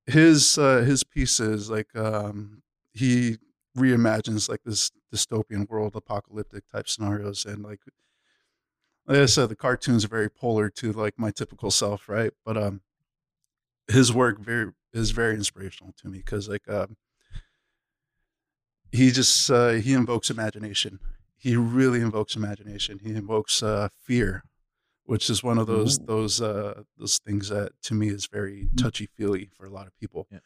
[0.08, 3.38] his uh, his pieces like um, he
[3.78, 7.82] reimagines like this dystopian world, apocalyptic type scenarios, and like
[9.06, 12.32] like I said, the cartoons are very polar to like my typical self, right?
[12.46, 12.82] But um,
[13.88, 16.98] his work very is very inspirational to me because like um,
[18.92, 21.00] he just uh, he invokes imagination.
[21.38, 23.00] He really invokes imagination.
[23.04, 24.44] He invokes uh, fear,
[25.08, 29.08] which is one of those those uh, those things that to me is very touchy
[29.18, 30.28] feely for a lot of people.
[30.32, 30.40] Yeah.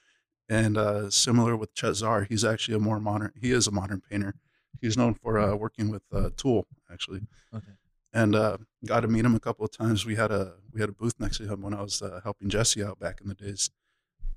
[0.50, 3.32] And uh, similar with Chet Zar, he's actually a more modern.
[3.39, 4.36] He is a modern painter.
[4.82, 7.21] He's known for uh, working with uh, Tool actually,
[7.56, 7.74] Okay.
[8.13, 10.06] and uh, got to meet him a couple of times.
[10.06, 12.50] We had a we had a booth next to him when I was uh, helping
[12.50, 13.69] Jesse out back in the days,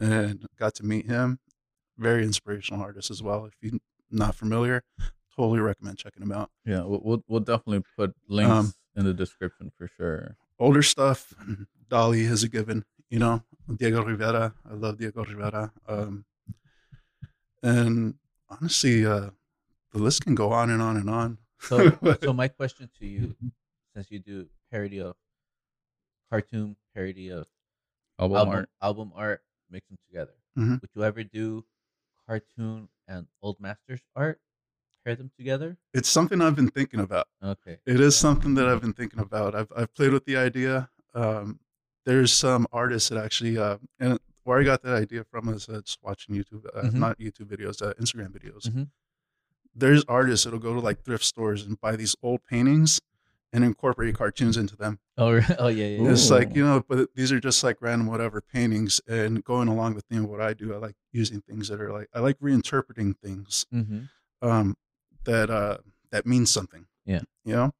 [0.01, 1.39] and got to meet him.
[1.99, 3.47] Very inspirational artist as well.
[3.47, 4.83] If you're not familiar,
[5.37, 6.51] totally recommend checking him out.
[6.65, 10.37] yeah, we'll, we'll we'll definitely put links Um, in the description for sure.
[10.59, 11.35] older stuff,
[11.91, 12.85] Dali is a given.
[13.11, 13.43] You know,
[13.77, 14.55] Diego Rivera.
[14.69, 15.73] I love Diego Rivera.
[15.87, 16.25] Um,
[17.63, 18.15] and
[18.49, 19.31] honestly, uh,
[19.93, 21.39] the list can go on and on and on.
[21.61, 23.37] So, so my question to you,
[23.95, 25.15] since you do parody of
[26.31, 27.47] cartoon, parody of
[28.19, 28.69] Album, album art.
[28.83, 30.35] album art, mix them together.
[30.59, 30.81] Mhm.
[30.81, 31.65] Would you ever do
[32.27, 34.41] cartoon and old masters art,
[35.05, 35.77] pair them together?
[35.93, 37.29] it's something I've been thinking about.
[37.43, 37.79] Okay.
[37.87, 39.55] It is something that I've been thinking about.
[39.55, 40.89] I've I've played with the idea.
[41.15, 41.61] Um,
[42.07, 45.81] there's some artists that actually, uh, and where I got that idea from is uh,
[45.85, 46.95] just watching YouTube, uh, Mhm.
[46.95, 48.69] not YouTube videos, uh, Instagram videos.
[48.69, 48.89] Mhm.
[49.75, 53.01] There's artists that'll go to like thrift stores and buy these old paintings
[53.53, 54.99] and incorporate cartoons into them.
[55.17, 56.11] Oh, oh yeah, yeah.
[56.11, 59.01] It's like you know, but these are just like random whatever paintings.
[59.09, 61.93] And going along the theme of what I do, I like using things that are
[61.93, 64.09] like I like reinterpreting things Mhm.
[64.43, 64.77] um,
[65.25, 65.79] that uh,
[66.11, 66.87] that means something.
[67.07, 67.21] Yeah.
[67.45, 67.71] you know.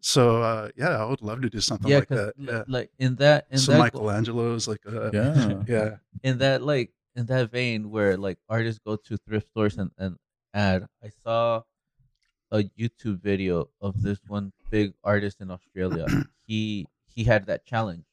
[0.00, 2.34] So uh, yeah, I would love to do something Yeah, like that.
[2.38, 2.64] Yeah.
[2.68, 5.64] like in that in So that Michelangelo's like uh, Yeah.
[5.68, 9.90] yeah, in that like in that vein where like artists go to thrift stores and,
[9.98, 10.16] and
[10.54, 11.62] add i saw
[12.50, 16.06] a youtube video of this one big artist in australia
[16.46, 18.04] he he had that challenge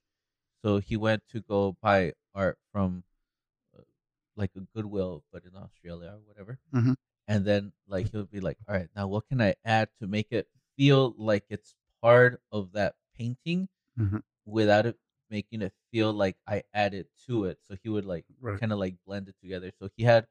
[0.63, 3.03] so he went to go buy art from
[3.77, 3.81] uh,
[4.35, 6.95] like a goodwill but in australia or whatever Mhm.
[7.27, 10.27] And then like he'll be like all right now what can i add to make
[10.31, 14.19] it feel like it's part of that painting Mhm.
[14.45, 14.97] without it
[15.29, 17.59] making it feel like I added to it.
[17.63, 18.59] So he would like right.
[18.59, 19.71] kind of like blend it together.
[19.79, 20.27] So he had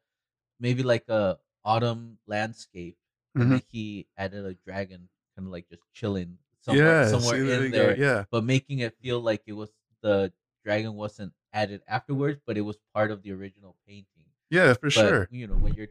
[0.61, 2.97] maybe like a autumn landscape,
[3.39, 3.53] and Mhm.
[3.53, 7.89] then he added a dragon, kind of like just chilling somewhere, somewhere there in go.
[7.89, 10.33] there, Yeah, but making it feel like it was the
[10.65, 14.27] dragon wasn't added afterwards, but it was part of the original painting.
[14.51, 15.31] yeah, for But, sure.
[15.31, 15.89] You know, when you're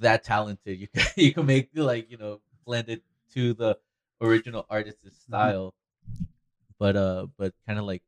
[0.00, 3.02] that talented, you can you can make like you know blend it
[3.34, 3.76] to the
[4.20, 5.32] original artist's Mm-hmm.
[5.32, 5.74] style,
[6.78, 8.02] but uh, but kind of like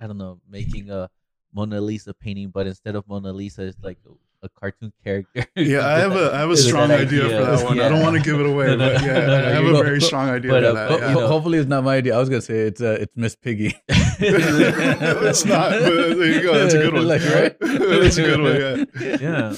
[0.00, 1.08] I don't know, making a
[1.52, 5.46] Mona Lisa painting, but instead of Mona Lisa, it's like a, a cartoon character.
[5.56, 7.80] Yeah, I have a I have a strong that idea, for that one.
[7.80, 9.62] I don't want to give it away, No, no, but yeah, no, no, I have
[9.64, 10.88] you a go- very strong idea but, for uh, that.
[10.90, 11.08] but, yeah.
[11.10, 12.14] you know- Hopefully, it's not my idea.
[12.16, 13.74] I was gonna say it's uh, it's Miss Piggy.
[13.88, 15.70] it's not.
[15.70, 15.80] But
[16.18, 16.54] there you go.
[16.58, 17.06] That's a good one.
[17.08, 17.56] Like, right?
[17.60, 18.86] That's a good one.
[19.00, 19.16] Yeah.
[19.20, 19.54] yeah.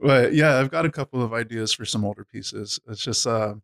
[0.00, 2.78] But yeah, I've got a couple of ideas for some older pieces.
[2.88, 3.54] It's just uh,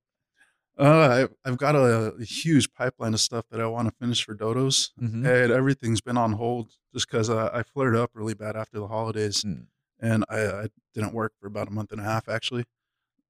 [0.78, 4.24] Uh, I, I've got a, a huge pipeline of stuff that I want to finish
[4.24, 5.26] for Dodos, Mhm.
[5.26, 8.86] and everything's been on hold just because uh, I flared up really bad after the
[8.86, 9.66] holidays, Mm.
[10.00, 12.64] and I, I didn't work for about a month and a half actually.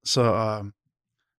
[0.05, 0.75] So, um,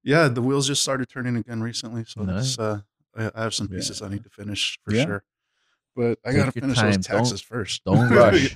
[0.04, 2.04] yeah, the wheels just started turning again recently.
[2.06, 2.60] So Nice.
[2.60, 2.82] uh,
[3.16, 3.78] I, I have some Yeah.
[3.78, 5.06] pieces I need to finish for Yeah.
[5.06, 5.24] sure,
[5.96, 6.88] but I Take gotta finish time.
[6.88, 7.84] those Don't- taxes first.
[7.86, 8.54] Don't rush.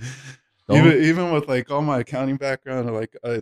[0.68, 3.42] Don't- even even with like all my accounting background, like I,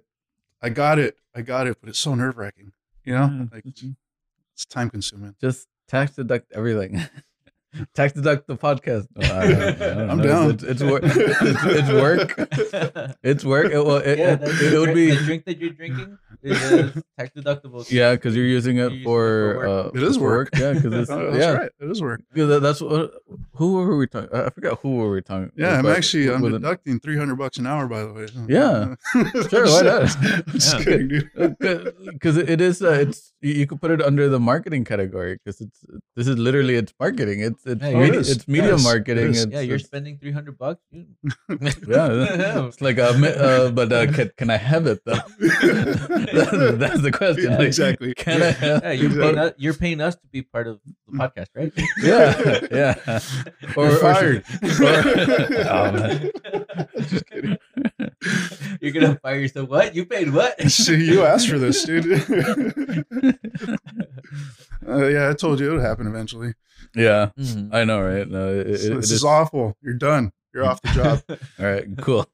[0.62, 2.72] I got it, I got it, but it's so nerve wracking.
[3.04, 3.96] You know, Yeah, like mhm.
[4.54, 5.36] it's time consuming.
[5.42, 7.02] Just tax deduct everything.
[7.94, 9.08] tax deduct the podcast.
[9.16, 10.24] No, I, I I'm know.
[10.24, 10.50] down.
[10.52, 11.02] It's, it's, work.
[11.06, 13.16] It's, it's work.
[13.24, 13.72] It's work.
[13.72, 16.18] It, well, it, yeah, it, that, it would drink, be the drink that you're drinking
[16.44, 17.90] is tax deductible.
[17.90, 20.50] yeah, because you're using You're it using it for, for uh, It is for work.
[20.58, 21.52] Yeah, because it's Oh, that's yeah.
[21.54, 21.72] right.
[21.80, 22.22] It is work.
[22.36, 23.14] Yeah, that- that's what.
[23.56, 24.30] Who were we talking?
[24.34, 25.52] I forgot who were we talking.
[25.56, 27.88] Yeah, I'm actually I'm with deducting 300 bucks an hour.
[27.88, 28.28] By the way.
[28.48, 28.96] Yeah.
[29.50, 30.16] Sure, why not?
[30.22, 30.84] I'm just Yeah.
[30.84, 31.96] kidding, dude.
[32.14, 35.62] because it is uh, it's you, you could put it under the marketing category because
[35.62, 35.84] it's
[36.16, 38.30] this is literally it's marketing it's it's Yeah, media, it is.
[38.32, 39.44] it's media Yes, marketing is.
[39.44, 40.82] it's, Yeah, you're it's- spending 300 bucks.
[40.92, 41.06] You-
[41.88, 46.52] yeah it's like uh, uh but uh, can, can I have it though that's,
[46.84, 48.14] that's the question Yeah, like, exactly.
[48.16, 50.94] can I have yeah, you're, paying us, you're paying us to be part of the
[51.18, 51.72] podcast, right?
[52.02, 53.20] yeah yeah
[53.76, 54.44] or, You're or fired.
[54.64, 56.32] or- oh, man.
[57.08, 57.58] Just kidding.
[58.82, 59.70] You're gonna fire yourself.
[59.70, 59.96] What?
[59.96, 60.60] You paid what?
[60.72, 62.24] See, you asked for this, dude.
[64.88, 66.54] Uh, yeah, I told you it would happen eventually.
[66.96, 67.70] yeah Mhm.
[67.74, 69.76] I know right no, it, it, So this is, is awful.
[69.82, 70.32] You're done.
[70.54, 71.22] You're off the job.
[71.60, 72.26] all right cool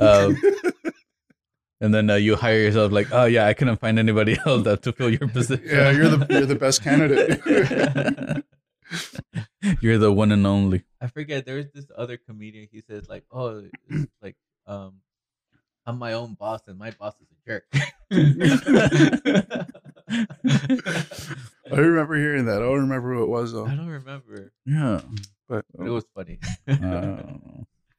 [0.00, 0.36] um,
[1.80, 4.82] and then uh, you hire yourself like oh yeah I couldn't find anybody else that
[4.82, 8.44] to fill your position yeah, you're the you're the best candidate.
[9.80, 10.82] You're the one and only.
[11.00, 11.46] I forget.
[11.46, 12.66] There was this other comedian.
[12.72, 13.62] He says like, "Oh,
[14.20, 14.34] like
[14.66, 14.94] um,
[15.86, 17.64] I'm my own boss, and my boss is a jerk."
[21.72, 22.56] I remember hearing that.
[22.56, 23.66] I don't remember who it was though.
[23.66, 25.00] I don't remember, Yeah.
[25.48, 26.38] But but it was funny.
[26.68, 27.22] Uh,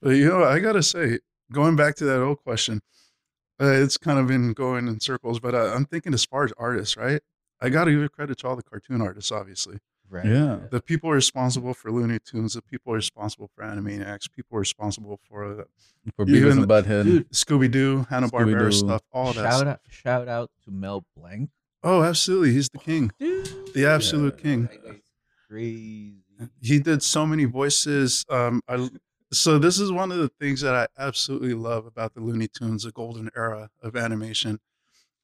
[0.02, 1.20] But you know, I gotta say,
[1.52, 2.82] going back to that old question,
[3.62, 5.40] uh, it's kind of been going in circles.
[5.40, 7.22] But uh, I'm thinking as far as artists, right?
[7.62, 9.78] I gotta give credit to all the cartoon artists, obviously.
[10.12, 10.26] Right.
[10.26, 10.60] Yeah.
[10.70, 15.64] The people responsible for Looney Tunes, the people responsible for Animaniacs, people responsible for uh,
[16.16, 17.30] for Beavis Even- and Butthead.
[17.30, 19.36] Scooby Doo, Hanna Barbera stuff, all that.
[19.36, 19.68] shout stuff.
[19.68, 21.50] out, shout out to Mel Blanc,
[21.84, 23.74] Oh, absolutely, he's the king, dude.
[23.74, 24.64] the absolute king.
[24.86, 25.02] That
[25.50, 26.18] crazy.
[26.62, 28.26] He did so many voices.
[28.30, 28.90] Um, I
[29.34, 32.84] so this is one of the things that I absolutely love about the Looney Tunes,
[32.84, 34.60] the golden era of animation,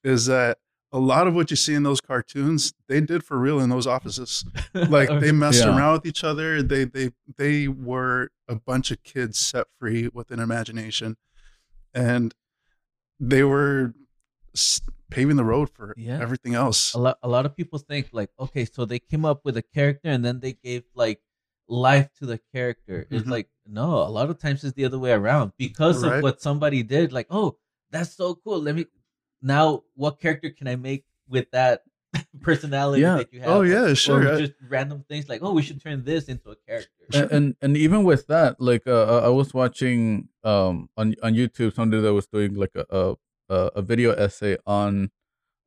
[0.03, 0.59] is that
[0.93, 3.85] a lot of what you see in those cartoons they did for real in those
[3.87, 4.45] offices.
[4.73, 5.75] Like they messed Yeah.
[5.75, 6.61] around with each other.
[6.63, 11.17] They they they were a bunch of kids set free with an imagination,
[11.93, 12.33] and
[13.19, 13.93] they were
[15.09, 16.19] paving the road for Yeah.
[16.21, 16.93] everything else.
[16.93, 19.61] a lot a lot of people think like okay so they came up with a
[19.61, 21.21] character and then they gave like
[21.69, 23.31] life to the character it's Mhm.
[23.31, 26.17] like no a lot of times it's the other way around because Right.
[26.17, 27.57] of what somebody did like oh
[27.91, 28.85] that's so cool let me
[29.41, 31.81] now what character can i make with that
[32.41, 33.17] personality Yeah.
[33.17, 34.23] that you have Oh yeah, sure.
[34.25, 37.31] or I- just random things like oh we should turn this into a character and,
[37.31, 42.01] and and even with that, like uh, I was watching um on on YouTube somebody
[42.01, 43.15] that was doing like a a,
[43.49, 45.11] a- a video essay on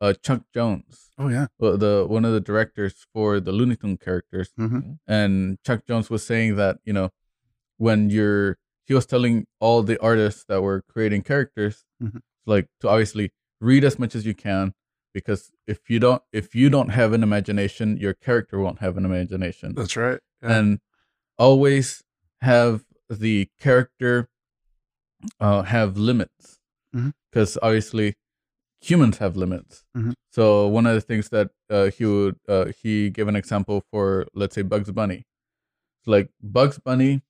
[0.02, 1.46] uh Chuck Jones, oh yeah.
[1.62, 4.98] uh, the one of the directors for the Looney Tune characters, Mhm.
[5.06, 7.10] and Chuck Jones was saying that you know
[7.78, 12.20] when you're he was telling all the artists that were creating characters Mhm.
[12.46, 14.72] like to obviously read as much as you can
[15.12, 19.04] because if you don't if you don't have an imagination your character won't have an
[19.04, 20.18] imagination That's right.
[20.42, 20.56] Yeah.
[20.58, 20.78] and
[21.38, 22.02] always
[22.40, 24.28] have the character
[25.38, 26.58] uh, have limits
[27.30, 28.14] because obviously
[28.80, 30.14] humans have limits Mhm.
[30.30, 34.26] so one of the things that uh, he would uh, he gave an example for
[34.34, 35.24] let's say bugs bunny
[36.04, 37.22] so like bugs bunny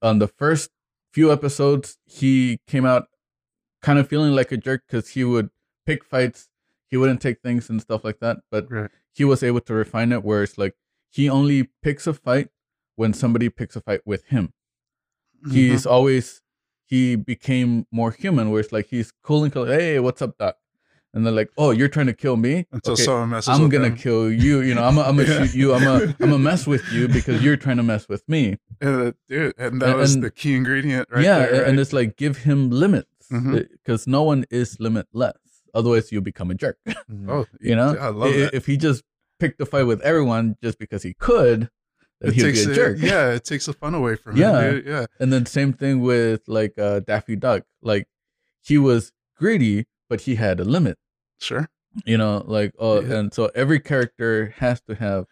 [0.00, 0.70] on the first
[1.12, 3.08] few episodes he came out
[3.82, 5.50] kind of feeling like a jerk because he would
[5.86, 6.48] pick fights
[6.90, 8.90] he wouldn't take things and stuff like that but right.
[9.12, 10.74] he was able to refine it where it's like
[11.10, 12.48] he only picks a fight
[12.96, 14.52] when somebody picks a fight with him.
[15.46, 15.52] Mhm.
[15.52, 16.42] He's always
[16.84, 20.56] he became more human where it's like he's cool and cool, hey, what's up, Doc?
[21.14, 22.66] And they're like, Oh, you're trying to kill me?
[22.72, 23.96] until Okay, someone messes I'm gonna him.
[23.96, 24.60] kill you.
[24.60, 25.46] You know, I'm I'm gonna Yeah.
[25.46, 25.74] shoot you.
[25.74, 28.58] I'm a I'm gonna mess with you because you're trying to mess with me.
[28.80, 31.52] And, uh, dude, and that And- was and- the key ingredient, right yeah, there.
[31.62, 31.68] right?
[31.68, 35.38] and it's like give him limits because no one is limitless.
[35.74, 36.78] Otherwise, you'll become a jerk.
[37.28, 38.54] oh, You know, I love I- that.
[38.54, 39.02] if he just
[39.38, 41.68] picked a fight with everyone just because he could,
[42.20, 42.98] then It he'd takes be a the- jerk.
[43.00, 44.60] Yeah, it takes the fun away from Yeah.
[44.60, 44.74] him.
[44.76, 44.86] Dude.
[44.86, 47.64] Yeah, And then same thing with like uh, Daffy Duck.
[47.82, 48.08] Like
[48.62, 50.98] he was greedy, but he had a limit.
[51.38, 51.68] sure.
[52.04, 53.16] You know, like oh, Yeah.
[53.16, 55.24] and so every character has to have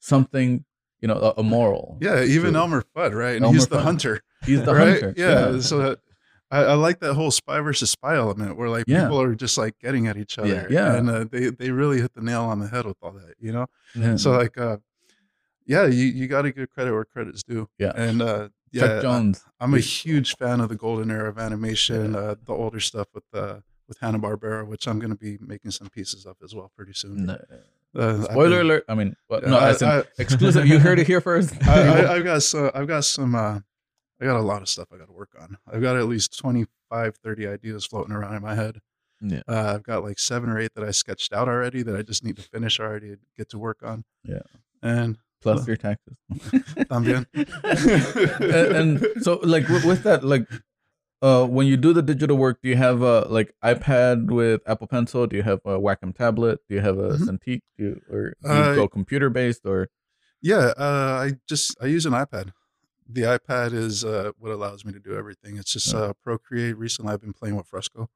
[0.00, 0.64] something.
[1.00, 1.96] You know, a, a moral.
[2.00, 3.36] Yeah, even to- Elmer Fudd, right?
[3.36, 3.82] And Elmer he's the Fudd.
[3.84, 5.00] hunter, He's the right?
[5.00, 5.14] hunter.
[5.16, 5.60] Yeah.
[5.60, 5.98] So that,
[6.50, 9.02] I, I like that whole spy versus spy element where like Yeah.
[9.02, 10.66] people are just like getting at each other.
[10.70, 10.94] Yeah.
[10.94, 13.52] And uh, they they really hit the nail on the head with all that, you
[13.52, 13.66] know.
[13.94, 14.16] Yeah.
[14.16, 14.78] So like, uh,
[15.66, 17.68] yeah, you you got to give credit where credit's due.
[17.78, 17.92] Yeah.
[17.94, 19.44] And uh, yeah, Chuck Jones.
[19.60, 23.08] I, am a huge fan of the golden era of animation, uh, the older stuff
[23.14, 23.56] with uh,
[23.86, 26.92] with Hanna Barbera, which I'm going to be making some pieces of as well pretty
[26.94, 27.26] soon.
[27.26, 27.38] No.
[27.96, 28.84] Uh, Spoiler been- alert.
[28.88, 30.66] I mean, well, Yeah, no, I- I- exclusive.
[30.66, 31.54] You heard it here first.
[31.66, 33.60] I, I, I've got so I've got some uh,
[34.20, 35.58] I got a lot of stuff I got to work on.
[35.72, 38.80] I've got at least 25, 30 ideas floating around in my head.
[39.20, 39.42] Yeah.
[39.48, 42.24] Uh, I've got like seven or eight that I sketched out already that I just
[42.24, 44.04] need to finish already and get to work on.
[44.24, 44.42] Yeah.
[44.82, 46.16] And Plus your taxes.
[46.90, 47.26] también.
[48.40, 50.46] and, and so like with, with that like
[51.22, 54.86] uh when you do the digital work do you have a like ipad with apple
[54.86, 57.26] pencil do you have a wacom tablet do you have a Mhm.
[57.38, 59.88] cintiq do you, or do you Uh, go computer based or
[60.40, 62.52] yeah, uh, I just I use an iPad.
[63.08, 65.56] The iPad is uh, what allows me to do everything.
[65.56, 66.76] It's just uh, Procreate.
[66.76, 68.10] Recently, I've been playing with Fresco.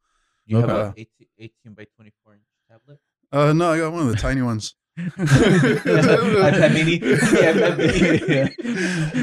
[0.44, 1.00] You have Okay.
[1.02, 2.98] a 18, 18 by 24 inch tablet?
[3.32, 4.74] Uh, no, I got one of the tiny ones.
[4.98, 6.98] iPad mini.
[6.98, 8.34] Yeah, iPad mini.
[8.34, 8.48] Yeah.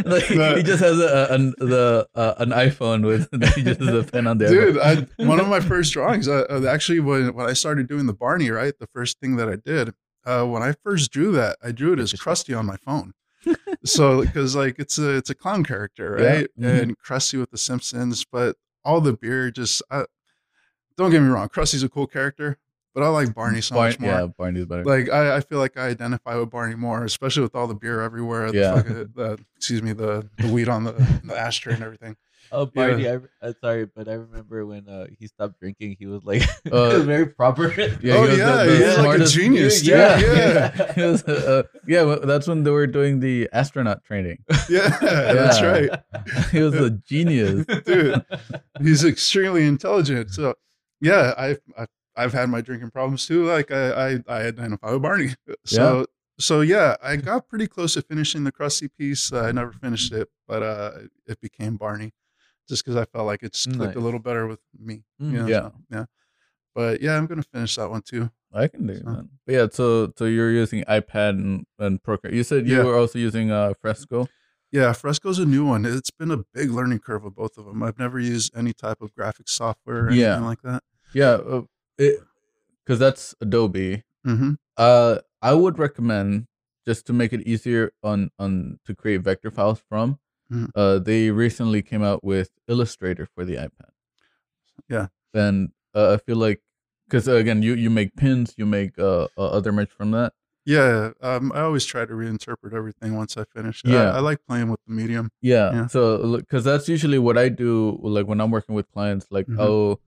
[0.05, 4.03] Like, he just has a, an the uh, an iphone with he just has a
[4.03, 7.45] pen on there dude I, one of my first drawings uh, uh, actually when, when
[7.47, 9.93] i started doing the barney right the first thing that i did
[10.25, 13.13] uh, when i first drew that i drew it as krusty on my phone
[13.85, 16.81] so because like it's a it's a clown character Yeah, right mhm.
[16.81, 20.05] and krusty with the simpsons but all the beer just I,
[20.97, 22.57] don't get me wrong krusty's a cool character
[22.93, 25.77] but i like barney so much more yeah barney's better like I, I feel like
[25.77, 28.53] I identify with Barney more, especially with all the beer everywhere.
[28.53, 28.75] Yeah.
[28.75, 30.91] fucking- the, excuse me, the, the weed on the,
[31.23, 32.17] the ashtray and everything.
[32.51, 36.23] Oh, Barney, I, I'm sorry, but I remember when uh, he stopped drinking, he was
[36.23, 37.67] like Uh, he was very proper.
[38.01, 39.79] Yeah, oh he was the- yeah, the he's like a genius.
[39.81, 39.89] dude.
[39.89, 44.43] yeah, yeah, He was, uh, yeah, well, that's when they were doing the astronaut training.
[44.69, 45.89] yeah, that's right,
[46.51, 47.65] He was a genius.
[47.85, 48.23] dude.
[48.81, 50.31] He's extremely intelligent.
[50.31, 50.55] So
[51.01, 53.45] yeah, I've I've, I've had my drinking problems too.
[53.45, 55.35] Like I I, I identify with Barney.
[55.65, 56.05] So
[56.39, 59.31] so yeah, I got pretty close to finishing the Krusty piece.
[59.31, 60.91] Uh, I never finished it, but uh,
[61.27, 62.11] it became Barney,
[62.69, 65.03] just because I felt like it just clicked a little better with me.
[65.21, 65.61] Mm, you know, yeah.
[65.61, 66.05] so, yeah.
[66.75, 68.29] But yeah, I'm gonna finish that one too.
[68.53, 69.29] I can do So- that.
[69.45, 72.35] But yeah, so so you're using iPad and, and Procreate.
[72.35, 72.83] You said you Yeah.
[72.83, 74.27] were also using uh, Fresco.
[74.71, 75.83] Yeah, Fresco's a new one.
[75.85, 77.81] It's been a big learning curve with both of them.
[77.81, 80.27] I've never used any type of graphics software or Yeah.
[80.33, 80.83] anything like that.
[81.13, 81.61] Yeah, uh,
[81.97, 82.19] it
[82.85, 84.03] because that's Adobe.
[84.25, 84.53] Mm-hmm.
[84.77, 86.47] Uh, I would recommend
[86.85, 90.19] just to make it easier on on to create vector files from.
[90.51, 90.69] Mhm.
[90.75, 93.91] Uh, they recently came out with Illustrator for the iPad.
[94.87, 95.07] Yeah.
[95.33, 96.61] and uh, I feel like
[97.07, 100.33] because again, you you make pins, you make uh, uh other merch from that.
[100.65, 103.81] Yeah, um, I always try to reinterpret everything once I finish.
[103.85, 104.11] I- Yeah.
[104.11, 105.31] I, like playing with the medium.
[105.41, 105.71] Yeah.
[105.73, 105.87] Yeah.
[105.87, 109.59] So, because that's usually what I do, like when I'm working with clients, like Mhm.
[109.59, 109.99] I'll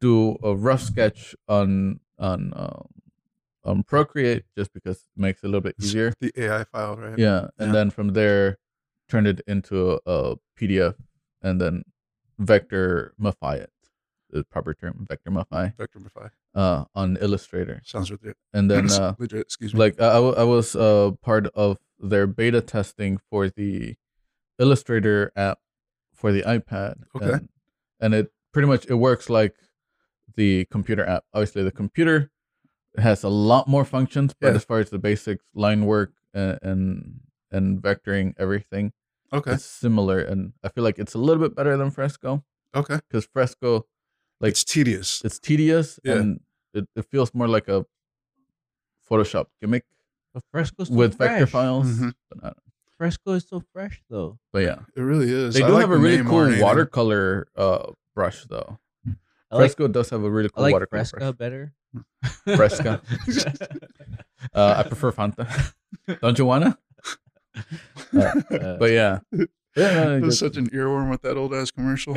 [0.00, 2.86] do a rough sketch on on um,
[3.64, 6.12] on Procreate just because it makes it a little bit easier.
[6.20, 7.18] The AI file, right?
[7.18, 7.72] Yeah, and Yeah.
[7.72, 8.58] then from there,
[9.08, 10.94] turn it into a, PDF,
[11.42, 11.84] and then
[12.38, 13.12] vector
[13.56, 13.70] it.
[14.30, 15.30] The proper term, vector
[15.78, 18.36] Vectorify uh, on Illustrator, sounds legit.
[18.52, 19.40] and then uh, legit.
[19.42, 19.78] Excuse me.
[19.78, 23.94] like I, I I was uh part of their beta testing for the
[24.58, 25.58] illustrator app
[26.14, 27.32] for the ipad Okay.
[27.32, 27.48] and,
[28.00, 29.54] and it pretty much it works like
[30.34, 32.30] the computer app obviously the computer
[32.98, 34.54] has a lot more functions but Yeah.
[34.56, 38.92] as far as the basics line work and and, and vectoring everything
[39.32, 39.52] okay.
[39.52, 42.42] it's similar and i feel like it's a little bit better than fresco
[42.74, 42.96] Okay.
[43.08, 43.86] because fresco
[44.40, 45.22] like it's tedious.
[45.24, 46.16] it's tedious Yeah.
[46.18, 46.40] and
[46.74, 47.86] it, it feels more like a
[49.08, 49.84] photoshop gimmick
[50.34, 51.50] But Fresco's so with vector fresh.
[51.50, 51.86] files.
[51.88, 52.12] Mhm.
[52.28, 52.52] But, uh,
[52.98, 54.38] Fresco is so fresh though.
[54.52, 55.54] but yeah, It really is.
[55.54, 58.78] they I do like have a really name more than cool watercolor uh, brush though.
[59.06, 61.36] I like Fresco does have a really I cool like watercolor Fresca brush.
[61.36, 61.72] better.
[62.56, 63.00] Fresca.
[64.54, 65.48] Uh, I prefer Fanta.
[66.20, 66.78] Don't you wanna?
[68.12, 69.46] Uh, Uh, but yeah, yeah.
[69.76, 72.14] no, It was such an earworm with that old ass commercial.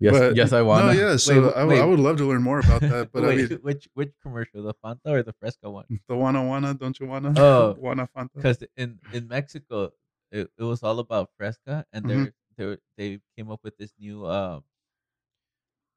[0.00, 0.94] yes, but- yes, I wanna.
[0.94, 1.16] No, yeah.
[1.16, 1.90] So Wait, I, w- I wait.
[1.90, 3.10] would love to learn more about that.
[3.12, 5.84] But Wait, I mean, which which commercial, the Fanta or the Fresca one?
[6.08, 7.34] the wanna wanna, don't you wanna?
[7.36, 7.76] Oh.
[7.78, 8.30] wanna Fanta.
[8.34, 9.90] Because in in Mexico,
[10.32, 12.08] it, it was all about Fresca, and Mhm.
[12.08, 14.64] they're they they came up with this new um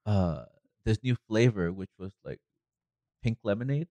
[0.06, 0.46] uh
[0.86, 2.40] this new flavor, which was like
[3.24, 3.88] pink lemonade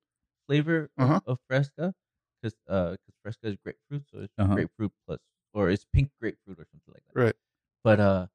[0.47, 1.21] flavor Uh-huh.
[1.27, 1.95] of Fresca,
[2.41, 4.55] because uh Fresca is grapefruit, so it's Uh-huh.
[4.55, 5.19] grapefruit plus
[5.53, 7.21] or it's pink grapefruit or something like that.
[7.21, 7.35] Right.
[7.85, 8.27] But uh,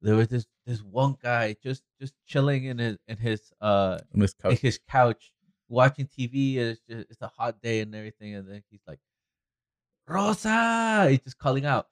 [0.00, 4.26] there was this this one guy just just chilling in his in his uh in
[4.42, 4.58] couch.
[4.60, 5.32] his couch
[5.68, 6.58] watching TV.
[6.58, 9.00] And it's just it's a hot day and everything, and then he's like,
[10.08, 11.08] Rosa.
[11.10, 11.88] He's just calling out.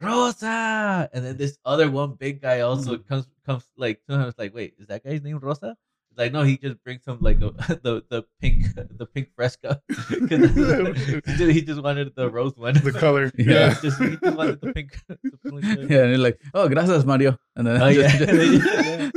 [0.00, 4.32] Rosa, and then this other one big guy also comes comes like him.
[4.36, 5.76] Like, wait, is that guy's name Rosa?
[6.16, 7.50] Like, no, he just brings him like a,
[7.82, 9.82] the the pink the pink fresca.
[9.90, 12.74] 'Cause he, just, wanted the rose one.
[12.74, 13.32] The color.
[13.36, 13.74] yeah, Yeah.
[13.82, 14.98] just, he just wanted the pink.
[15.08, 17.36] The pink Yeah, and you're like, oh, gracias, Mario.
[17.56, 18.08] And then Oh, yeah.
[18.16, 19.14] just-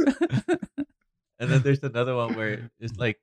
[1.40, 3.20] and then there's another one where it's like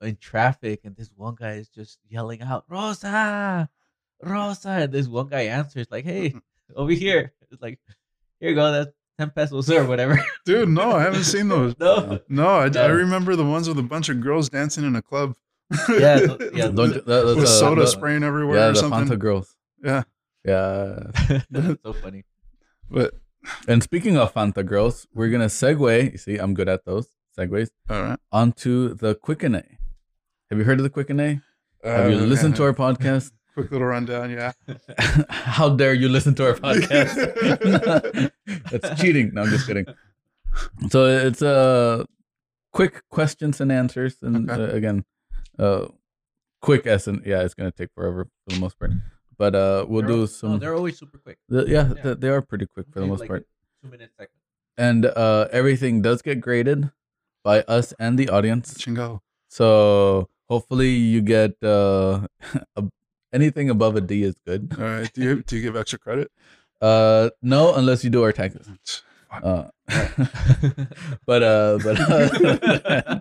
[0.00, 3.68] in traffic, and this one guy is just yelling out, "Rosa,
[4.22, 6.34] Rosa!" And this one guy answers like, "Hey,
[6.74, 7.78] over here." It's like,
[8.40, 11.74] "Here you go, that's ten pesos or whatever." Dude, no, I haven't seen those.
[11.78, 12.82] no, No, I, Yeah.
[12.82, 15.34] I remember the ones with a bunch of girls dancing in a club.
[15.88, 16.68] yeah, th- yeah.
[16.68, 19.06] Don't, that, that's, with uh, soda the- spraying everywhere Yeah, or the something.
[19.16, 19.56] Fanta girls.
[19.84, 20.02] Yeah,
[20.44, 21.10] Yeah.
[21.50, 22.24] that's so funny.
[22.90, 23.14] but
[23.66, 26.12] And speaking of Fanta girls, we're gonna segue.
[26.12, 27.08] You see, I'm good at those
[27.38, 28.18] segues all right.
[28.32, 29.64] onto the Quicken A.
[30.50, 31.40] Have you heard of the Quicken A?
[31.84, 33.30] Have you Uh, listened to our podcast?
[33.58, 34.30] Quick little rundown?
[34.30, 34.52] Yeah.
[35.28, 38.30] How dare you listen to our podcast?
[38.70, 39.30] That's cheating.
[39.34, 39.86] No, I'm just kidding.
[40.90, 42.04] So it's uh,
[42.72, 44.62] quick questions and answers, and Okay.
[44.62, 45.04] uh, again,
[45.58, 45.86] uh,
[46.62, 47.22] quick essence.
[47.26, 48.92] Yeah, it's gonna take forever for the most part,
[49.36, 50.58] but uh, we'll They're do no, some.
[50.58, 51.38] they're always super quick.
[51.48, 52.02] the- yeah, yeah.
[52.02, 53.46] th- they are pretty quick for the most like part,
[53.82, 54.30] Two minute segment.
[54.76, 56.90] and uh, everything does get graded
[57.44, 58.74] by us and the audience.
[58.78, 59.20] Chingo.
[59.50, 62.26] So hopefully you get uh,
[62.76, 62.82] a,
[63.32, 64.72] anything above a D is good.
[64.78, 65.12] All right.
[65.12, 66.30] Do you do you give extra credit?
[66.80, 68.68] Uh, no, unless you do our taxes.
[69.30, 69.68] Uh,
[71.26, 73.18] but uh, but uh,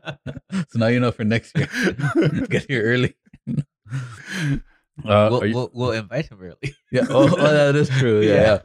[0.70, 1.68] so now you know for next year.
[2.50, 3.16] Get here early.
[3.50, 6.76] Uh, we'll, you- we'll, we'll invite him early.
[6.92, 7.06] yeah.
[7.10, 8.22] Oh, oh, that is true.
[8.22, 8.60] Yeah.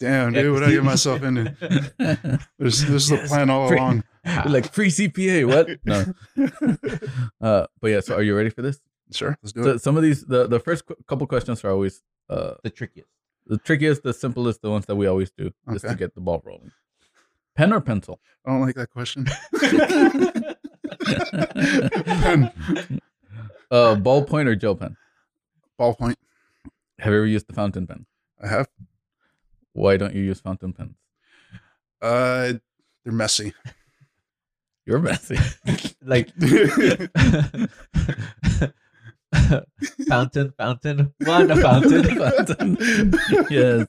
[0.00, 1.54] Damn, dude, what did I get myself into?
[1.98, 2.16] yeah.
[2.58, 4.04] This, this is the plan all free- along.
[4.46, 5.46] Like free CPA.
[5.46, 5.68] What?
[5.84, 6.04] No.
[7.40, 8.00] Uh, but yeah.
[8.00, 8.80] So are you ready for this?
[9.12, 9.80] Sure, let's do So it.
[9.82, 13.08] some of these, the the first qu- couple questions are always uh the trickiest.
[13.46, 16.42] the trickiest, the simplest, the ones that we always do, just to get the ball
[16.44, 16.70] rolling.
[17.56, 18.20] Pen or pencil?
[18.44, 19.24] I don't like that question.
[22.22, 22.52] Pen.
[23.70, 24.96] uh, ballpoint or gel pen?
[25.80, 26.16] Ballpoint.
[26.98, 28.06] Have you ever used the fountain pen?
[28.42, 28.68] I have.
[29.72, 30.96] Why don't you use fountain pens?
[32.02, 32.54] Uh,
[33.04, 33.54] they're messy.
[34.86, 35.36] You're messy.
[36.02, 36.30] like
[40.08, 42.04] fountain, fountain, one fountain.
[42.04, 43.14] Fountain.
[43.50, 43.86] yes.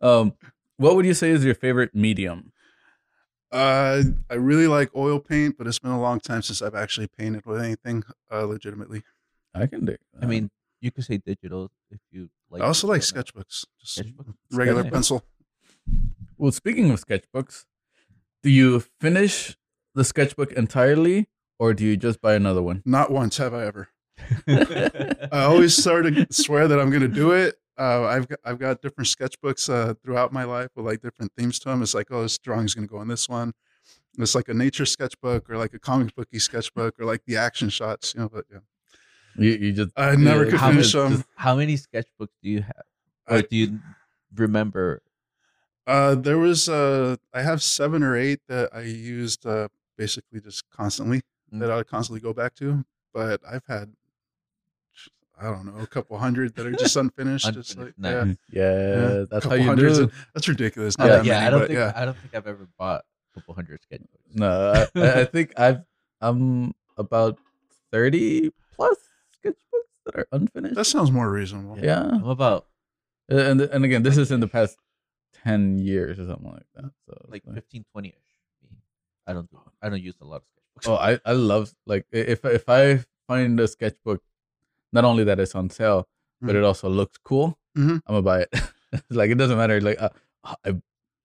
[0.00, 0.34] Um,
[0.76, 2.52] what would you say is your favorite medium?
[3.52, 7.06] Uh, I really like oil paint, but it's been a long time since I've actually
[7.08, 9.02] painted with anything uh, legitimately.
[9.54, 9.96] I can do.
[10.20, 10.50] I mean,
[10.80, 12.60] you could say digital if you like.
[12.62, 14.26] I also like digital, sketchbooks, just Sketchbook?
[14.52, 15.24] regular Sketch- pencil.
[16.36, 17.64] well, speaking of sketchbooks,
[18.42, 19.56] do you finish
[19.94, 22.82] the sketchbook entirely, or do you just buy another one?
[22.84, 23.88] Not once have I ever.
[24.48, 27.56] I always sort of swear that I'm going to do it.
[27.78, 31.58] Uh, I've got, I've got different sketchbooks uh, throughout my life with like different themes
[31.60, 31.82] to them.
[31.82, 33.52] It's like, oh, this drawing's going to go in this one.
[34.18, 37.68] It's like a nature sketchbook or like a comic booky sketchbook or like the action
[37.68, 38.30] shots, you know.
[38.30, 38.58] But yeah,
[39.36, 41.24] You, you just I never Yeah, could how finish many- them.
[41.36, 42.82] How many sketchbooks do you have,
[43.28, 43.80] or I- do you
[44.34, 45.02] remember?
[45.86, 50.64] Uh, there was uh, I have seven or eight that I used uh, basically just
[50.70, 51.20] constantly
[51.54, 51.60] Mm.
[51.60, 52.84] that I would constantly go back to.
[53.14, 53.92] But I've had
[55.38, 57.52] I don't know a couple hundred that are just unfinished.
[57.52, 60.02] just like Unfinished, yeah, yeah, Yeah, that's how you do.
[60.04, 60.96] of- that's ridiculous.
[60.98, 61.92] Not Yeah, that yeah, many, I don't but think yeah.
[61.94, 64.32] I don't think I've ever bought a couple hundred sketchbooks.
[64.34, 65.82] No, I, I I think I've
[66.20, 67.38] I'm about
[67.92, 68.96] thirty plus
[69.44, 70.74] sketchbooks that are unfinished.
[70.74, 71.78] That sounds more reasonable.
[71.78, 72.66] yeah, I'm about
[73.30, 74.78] Uh, and and again, this is in the past
[75.44, 76.90] ten years or something like that.
[77.06, 78.14] So like it's 15, 20 ish.
[79.26, 79.58] I don't do.
[79.82, 80.88] I don't use a lot of sketchbooks.
[80.88, 84.22] Oh, I I love like if if I find a sketchbook,
[84.92, 86.08] not only that it's on sale,
[86.40, 86.58] but Mhm.
[86.58, 87.96] it also looks cool, Mhm.
[88.06, 88.50] I'm gonna buy it.
[89.10, 89.80] like it doesn't matter.
[89.80, 90.10] Like uh,
[90.64, 90.72] I,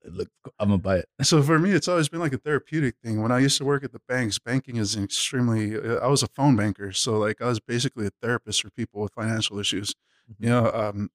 [0.03, 1.05] cool, I'm gonna buy it.
[1.23, 3.21] So for me, it's always been like a therapeutic thing.
[3.21, 5.77] When I used to work at the banks, banking is an extremely.
[5.77, 9.01] uh, I was a phone banker, so like I was basically a therapist for people
[9.01, 9.93] with financial issues.
[10.31, 10.43] Mm-hmm.
[10.43, 11.09] You know, um,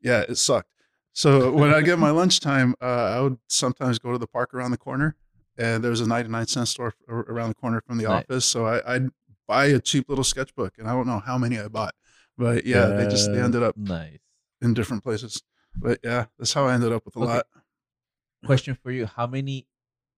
[0.00, 0.70] yeah, it sucked.
[1.12, 4.70] So when I get my lunchtime, uh, I would sometimes go to the park around
[4.70, 5.16] the corner,
[5.58, 8.24] and there was a 99 cent store around the corner from the Nice.
[8.24, 8.44] office.
[8.46, 9.10] So I, I'd
[9.50, 11.94] buy a cheap little sketchbook, and I don't know how many I bought,
[12.38, 14.18] but yeah, they just they ended up Nice.
[14.62, 15.42] in different places.
[15.76, 17.32] But yeah, that's how I ended up with a Okay.
[17.34, 17.46] lot.
[18.46, 19.66] Question for you: How many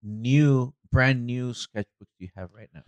[0.02, 2.82] new, brand new sketchbooks do you have right now?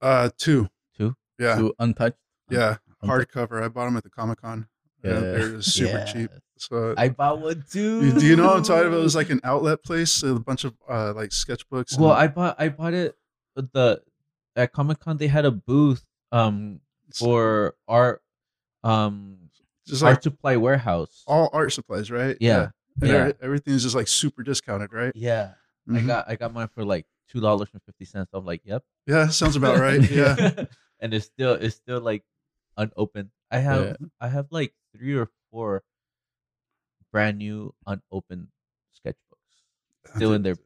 [0.00, 0.68] Uh, two.
[0.96, 1.14] Two?
[1.38, 1.56] Yeah.
[1.56, 2.16] To untouched.
[2.50, 3.30] Yeah, Untouched.
[3.32, 3.62] hardcover.
[3.62, 4.68] I bought them at the Comic Con.
[5.02, 5.20] Yeah, Yeah.
[5.20, 6.30] they're super cheap.
[6.58, 8.12] So I bought one too.
[8.18, 9.00] Do you know what I'm talking about?
[9.00, 11.98] It was like an outlet place, a bunch of uh, like sketchbooks.
[11.98, 13.16] Well, I bought I bought it
[13.56, 14.02] uh, the
[14.56, 16.80] at Comic Con they had a booth um
[17.14, 18.22] for art
[18.84, 19.38] um
[19.86, 21.22] just like art supply warehouse.
[21.26, 22.36] all art supplies, right?
[22.40, 22.70] Yeah.
[23.00, 23.16] And Yeah.
[23.16, 25.12] every- everything's just like super discounted, right?
[25.16, 25.54] Yeah,
[25.88, 26.06] I Mhm.
[26.06, 28.30] got I got mine for like two dollars and fifty cents.
[28.32, 28.84] I'm like, yep.
[29.06, 30.00] Yeah, sounds about right.
[30.10, 30.64] Yeah.
[31.00, 32.24] and it's still it's still like
[32.76, 33.30] unopened.
[33.50, 34.06] I have Yeah.
[34.20, 35.82] I have like three or four
[37.10, 38.48] brand new unopened
[38.96, 40.56] sketchbooks still in their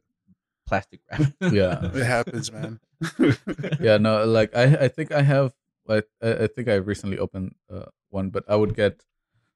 [0.67, 1.21] plastic wrap.
[1.51, 1.79] Yeah.
[1.93, 2.79] It happens, man.
[3.79, 5.53] yeah no like i i think i have
[5.87, 9.05] i i I think i recently opened uh, one but i would get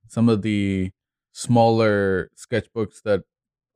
[0.08, 0.92] some of the
[1.34, 3.24] smaller sketchbooks that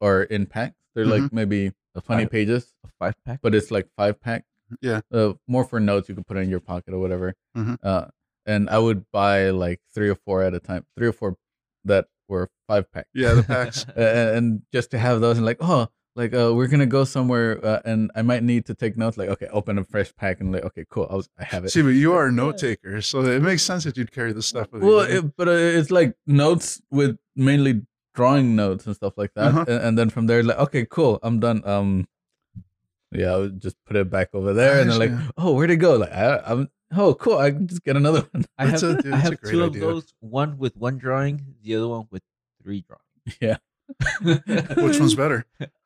[0.01, 3.39] are in packs they're like maybe A 20 five, pages a five pack.
[3.41, 4.45] but it's like five pack
[4.81, 5.01] Yeah.
[5.11, 7.77] uh, more for notes you could put in your pocket or whatever Mhm.
[7.81, 8.05] uh
[8.45, 11.37] and i would buy like three or four at a time three or four
[11.85, 13.85] that were five pack yeah, the packs.
[13.95, 17.59] and, and just to have those and like oh like uh we're gonna go somewhere
[17.65, 20.51] uh, and i might need to take notes like okay open a fresh pack and
[20.53, 23.01] like okay cool i, was, I have it See, but you are a note taker,
[23.01, 25.19] so it makes sense that you'd carry this stuff with well you.
[25.19, 27.81] it, but uh, it's like notes with mainly
[28.13, 29.65] drawing notes and stuff like that Uh-huh.
[29.67, 32.07] and, and then from there like okay cool i'm done um
[33.11, 35.77] yeah i would just put it back over there and then like oh where'd it
[35.77, 38.99] go like I, i'm oh cool i can just get another one I That's have
[38.99, 39.83] a- dude, I have great two idea.
[39.83, 40.13] of those.
[40.21, 42.23] One with one drawing, the other one with
[42.63, 43.37] three drawings.
[43.41, 43.57] Yeah.
[44.81, 45.45] Which one's better?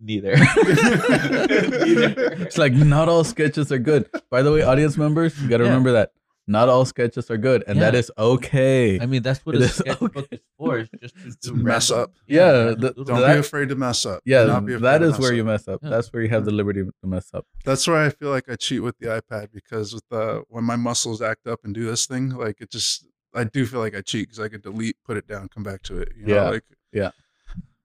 [0.00, 0.36] Neither.
[0.36, 2.32] Neither.
[2.44, 5.64] it's like not all sketches are good by the way audience members you got to
[5.64, 5.70] Yeah.
[5.70, 6.10] remember that
[6.48, 7.98] not all sketches are good and that Yeah.
[8.00, 10.36] is okay I mean, that's what It a is sketchbook okay.
[10.36, 10.78] is for.
[10.78, 12.12] Is just to, To mess up.
[12.26, 14.20] Yeah, random the- Don't That- be afraid to mess up.
[14.24, 15.36] Yeah, not be afraid that to is mess where up.
[15.36, 15.80] you mess up.
[15.82, 15.88] Yeah.
[15.90, 17.46] That's where you have the liberty to mess up.
[17.64, 20.76] That's where I feel like I cheat with the iPad because with the when my
[20.76, 24.00] muscles act up and do this thing, like it just I do feel like I
[24.02, 26.12] cheat because I could delete, put it down, come back to it.
[26.16, 26.48] You know, Yeah.
[26.50, 26.64] like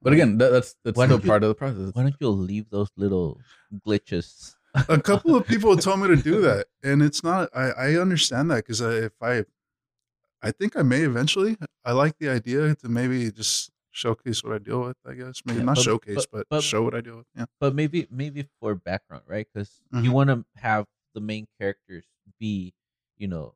[0.02, 1.90] But again, that, that's that's Why still you- part of the process.
[1.94, 3.38] Why don't you leave those little
[3.86, 4.54] glitches?
[4.88, 7.48] a couple of people told me to do that, and it's not.
[7.54, 9.44] I I understand that because if I,
[10.42, 11.56] I think I may eventually.
[11.84, 14.96] I like the idea to maybe just showcase what I deal with.
[15.06, 17.26] I guess maybe Yeah, not but- showcase, but- but, but- show what I deal with.
[17.36, 17.46] Yeah.
[17.60, 19.46] But maybe maybe for background, right?
[19.52, 20.12] Because you Mhm.
[20.12, 22.04] want to have the main characters
[22.40, 22.72] be,
[23.18, 23.54] you know,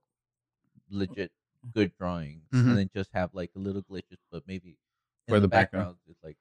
[0.91, 1.33] legit
[1.73, 2.69] good drawings, Mhm.
[2.69, 4.77] and then just have like a little glitches, but maybe
[5.29, 5.97] in For the background.
[6.09, 6.37] it's like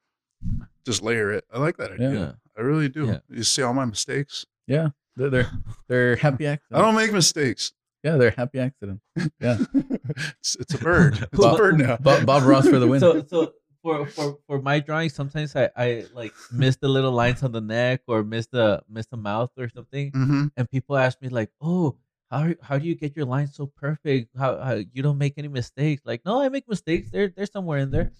[0.85, 1.45] Just layer it.
[1.53, 2.11] I like that idea.
[2.13, 2.31] yeah.
[2.57, 3.07] I really do.
[3.07, 3.19] Yeah.
[3.29, 4.45] You see all my mistakes.
[4.67, 5.51] yeah, they're they're,
[5.87, 6.77] they're happy accidents.
[6.77, 7.73] I don't make mistakes.
[8.03, 9.03] Yeah, they're happy accidents.
[9.41, 9.57] Yeah.
[9.73, 11.17] it's, it's a bird.
[11.33, 11.97] It's Bob- a bird now.
[11.97, 12.99] Bob, Bob Ross for the win.
[12.99, 17.43] So so for for for my drawing, sometimes I I like miss the little lines
[17.43, 21.21] on the neck or miss the miss the mouth or something, hmm and people ask
[21.21, 21.95] me like, oh.
[22.31, 24.35] How, how do you get your lines so perfect?
[24.35, 26.01] How, how you don't make any mistakes?
[26.03, 27.11] Like no, I make mistakes.
[27.11, 28.11] They're they're somewhere in there,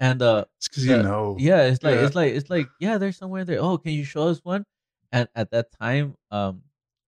[0.00, 1.02] and uh, It's because you Yeah.
[1.02, 1.36] know.
[1.38, 2.06] yeah, it's like Yeah.
[2.06, 3.60] it's like it's like yeah, there's somewhere there.
[3.60, 4.64] Oh, can you show us one?
[5.12, 6.62] And at that time, um,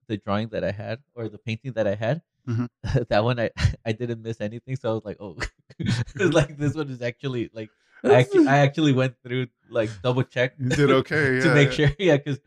[0.07, 2.69] the drawing that I had or the painting that I had, Mhm.
[3.09, 3.49] that one I
[3.85, 4.75] I didn't miss anything.
[4.75, 5.37] So I was like, oh,
[5.79, 7.69] it's like this one is actually like
[8.03, 11.41] I actually I actually went through like double check You did okay.
[11.41, 11.87] to make yeah.
[11.87, 11.95] sure.
[11.97, 12.39] Yeah, because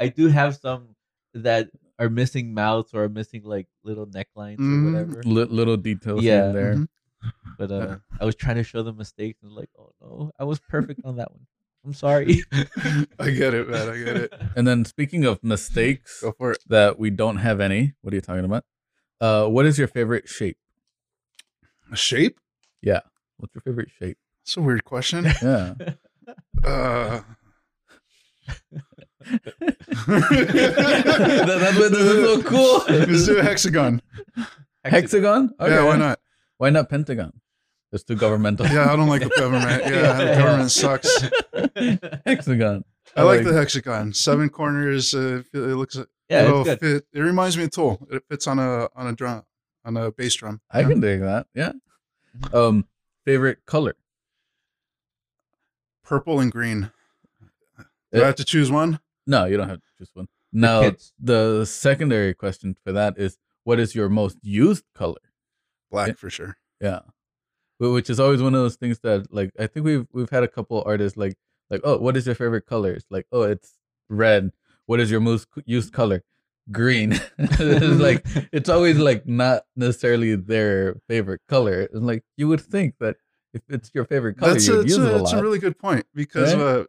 [0.00, 0.96] I do have some
[1.34, 4.72] that are missing mouths or are missing like little necklines Mm.
[4.72, 5.22] or whatever.
[5.22, 6.32] Li- little details Yeah.
[6.32, 6.74] here and there.
[6.76, 6.88] Mhm.
[7.60, 7.96] But uh, Yeah.
[8.18, 11.16] I was trying to show them mistakes and like, oh no, I was perfect on
[11.16, 11.46] that one.
[11.84, 12.42] I'm sorry.
[13.18, 13.88] I get it, man.
[13.90, 14.32] I get it.
[14.56, 16.64] And then speaking of mistakes Go for it.
[16.68, 18.64] that we don't have any, what are you talking about?
[19.20, 20.56] Uh, what is your favorite shape?
[21.92, 22.40] A shape?
[22.80, 23.00] Yeah.
[23.36, 24.16] What's your favorite shape?
[24.44, 25.26] That's a weird question.
[25.42, 25.74] Yeah.
[26.64, 27.20] Uh,
[30.06, 32.84] That- that's what this is so cool.
[32.88, 34.00] let's do a hexagon.
[34.84, 35.50] Hexagon?
[35.60, 36.20] Yeah, why not?
[36.58, 37.32] Why not pentagon?
[37.92, 38.66] It's too governmental.
[38.66, 39.82] Yeah, I don't like the government.
[39.86, 41.08] Yeah, the government sucks.
[42.24, 42.84] hexagon.
[43.16, 44.12] I like the hexagon.
[44.14, 45.12] Seven corners.
[45.14, 45.96] Uh, it looks.
[46.28, 46.80] Yeah, it'll it's good.
[46.80, 47.06] fit.
[47.12, 48.06] It reminds me of Tool.
[48.10, 49.42] It fits on a on a drum
[49.84, 50.60] on a bass drum.
[50.70, 50.88] I Yeah.
[50.88, 51.46] can dig that.
[51.54, 51.72] Yeah.
[52.52, 52.86] Um,
[53.24, 53.96] favorite color?
[56.04, 56.90] purple and green.
[58.12, 58.98] Do Uh, I have to choose one?
[59.26, 60.26] No, you don't have to choose one.
[60.52, 61.12] Now, kids.
[61.20, 65.20] the secondary question for that is, what is your most used color?
[65.90, 66.14] Black Yeah.
[66.14, 66.56] for sure.
[66.80, 67.10] Yeah, Wh-
[67.80, 70.48] which is always one of those things that, like, I think we've we've had a
[70.48, 71.34] couple artists like,
[71.70, 72.92] like, oh, what is your favorite color?
[72.92, 73.74] It's like, oh, it's
[74.08, 74.52] red.
[74.86, 76.22] What is your most used color?
[76.70, 77.12] Green.
[77.38, 81.88] it's like it's always like not necessarily their favorite color.
[81.92, 83.16] And like you would think that
[83.54, 85.32] if it's your favorite color, That's you'd a, it's use a, a lot.
[85.32, 86.62] a really good point because Right?
[86.62, 86.84] uh,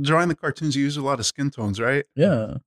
[0.00, 2.04] drawing the cartoons, you use a lot of skin tones, right?
[2.14, 2.58] yeah,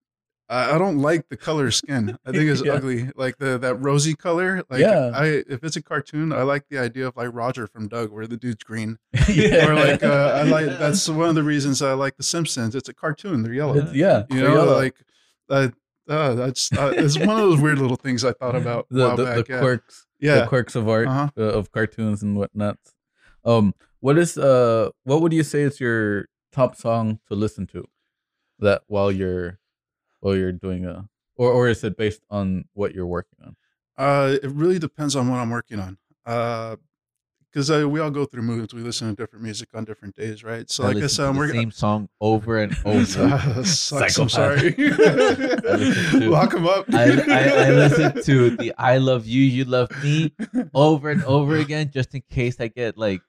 [0.49, 2.17] I, I don't like the color skin.
[2.25, 2.73] I think it's Yeah.
[2.73, 3.09] ugly.
[3.15, 4.63] Like the that rosy color.
[4.69, 5.11] Like Yeah.
[5.13, 8.27] I if it's a cartoon, I like the idea of like Roger from Doug, where
[8.27, 8.97] the dude's green.
[9.29, 9.67] yeah.
[9.67, 12.75] Or like uh, I like that's one of the reasons I like The Simpsons.
[12.75, 13.43] It's a cartoon.
[13.43, 13.75] They're yellow.
[13.77, 14.75] It's- yeah, you know, yellow.
[14.75, 14.95] like
[15.49, 15.69] uh,
[16.09, 19.03] uh, that's uh, it's one of those weird little things I thought about a the
[19.07, 19.35] while the, back.
[19.45, 19.59] the yeah.
[19.59, 20.35] quirks, yeah.
[20.41, 21.29] the quirks of art Uh-huh.
[21.37, 22.77] uh, of cartoons and whatnot.
[23.43, 27.85] Um, what is uh, what would you say is your top song to listen to?
[28.59, 29.59] That while you're
[30.20, 33.55] while you're doing a, or or is it based on what you're working on?
[33.97, 35.97] Uh, it really depends on what I'm working on.
[36.26, 36.76] Uh,
[37.51, 38.74] because uh, we all go through moods.
[38.74, 40.70] We listen to different music on different days, right?
[40.70, 41.61] So, like I said, to I'm the working.
[41.61, 43.24] same song over and over.
[43.24, 44.72] Uh, sucks, I'm sorry.
[44.78, 46.86] listen to- Lock him up.
[46.93, 50.34] I, I, I listen to the "I Love You, You Love Me"
[50.76, 53.22] over and over again, just in case I get like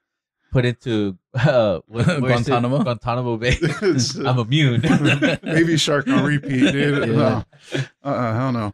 [0.51, 2.51] put into uh, what, where is it?
[2.51, 2.83] Guantanamo?
[2.83, 3.57] Guantanamo Bay.
[4.25, 4.81] I'm immune.
[5.43, 7.09] Baby Shark on repeat, dude.
[7.09, 7.15] Yeah.
[7.15, 7.45] No.
[8.03, 8.73] Uh-uh, hell no.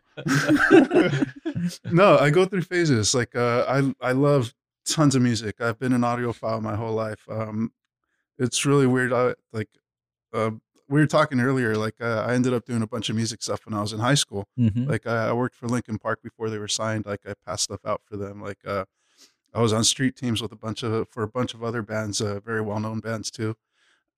[1.92, 3.14] no, I go through phases.
[3.14, 4.54] Like uh, I I love
[4.88, 5.62] tons of music.
[5.62, 7.26] I've been an audiophile my whole life.
[7.30, 7.72] Um,
[8.38, 9.14] it's really weird.
[9.14, 9.70] I like
[10.34, 10.52] uh,
[10.88, 11.76] we were talking earlier.
[11.76, 14.00] Like uh, I ended up doing a bunch of music stuff when I was in
[14.00, 14.48] high school.
[14.60, 14.88] Mhm.
[14.88, 17.06] Like I, I worked for Linkin Park before they were signed.
[17.06, 18.42] Like I passed stuff out for them.
[18.42, 18.86] Like uh,
[19.56, 22.22] I was on street teams with a bunch of for a bunch of other bands,
[22.22, 23.56] uh, very well known bands too.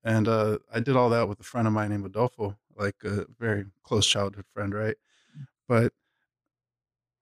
[0.03, 3.25] And uh, I did all that with a friend of mine named Adolfo, like a
[3.39, 4.95] very close childhood friend, right?
[5.67, 5.93] But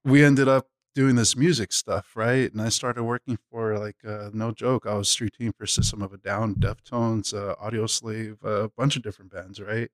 [0.04, 2.52] we ended up doing this music stuff, right?
[2.52, 6.02] And I started working for like uh, no joke, I was street team for System
[6.02, 9.90] of a Down, Deftones, uh, Audio Slave, a bunch of different bands, right?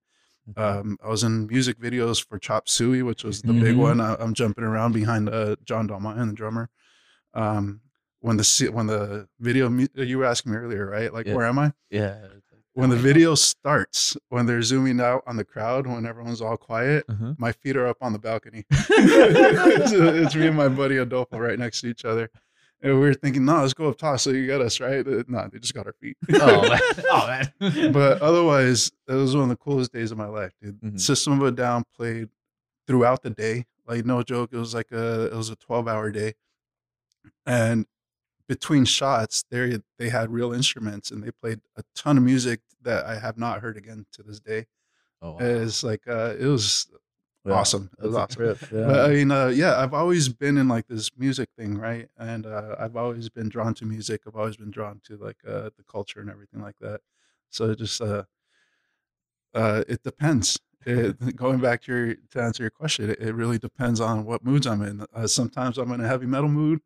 [0.57, 3.79] Um, I was in music videos for Chop Suey, which was the big Mhm.
[3.79, 4.01] one.
[4.01, 6.69] I, I'm jumping around behind uh, John Dolmayan, the drummer.
[7.33, 7.81] Um,
[8.21, 11.13] when the when the video you were asking me earlier, right?
[11.13, 11.35] Like, Yeah.
[11.35, 11.73] where am I?
[11.89, 12.17] yeah.
[12.73, 17.03] When the video starts, when they're zooming out on the crowd, when everyone's all quiet,
[17.09, 17.33] uh-huh.
[17.37, 18.63] my feet are up on the balcony.
[18.71, 22.29] it's, it's me and my buddy Adolfo right next to each other.
[22.81, 24.21] And we were thinking, no, let's go up top.
[24.21, 25.05] So you got us, right?
[25.05, 26.15] Uh, No, they just got our feet.
[26.33, 26.79] Oh man.
[27.11, 27.27] Oh
[27.59, 27.91] man.
[27.91, 30.79] but otherwise, it was one of the coolest days of my life, dude.
[30.79, 30.97] Mhm.
[30.99, 32.29] System of a Down played
[32.87, 33.65] throughout the day.
[33.85, 36.35] Like no joke, it was like a it was a twelve hour day,
[37.45, 37.85] and
[38.51, 43.05] between shots, they they had real instruments and they played a ton of music that
[43.05, 44.65] I have not heard again to this day.
[45.21, 45.61] Oh, wow.
[45.65, 46.87] It's like uh, it was
[47.43, 47.91] Yeah, awesome.
[47.99, 48.27] It was awesome.
[48.29, 48.85] trip, Yeah.
[48.85, 52.09] But I mean, uh, yeah, I've always been in like this music thing, right?
[52.17, 54.23] And uh, I've always been drawn to music.
[54.27, 57.01] I've always been drawn to like uh, the culture and everything like that.
[57.51, 58.25] So it just, uh,
[59.53, 60.59] uh, it depends.
[60.85, 64.43] It, going back to your to answer your question, it, it really depends on what
[64.43, 65.05] moods I'm in.
[65.13, 66.81] Uh, sometimes I'm in a heavy metal mood.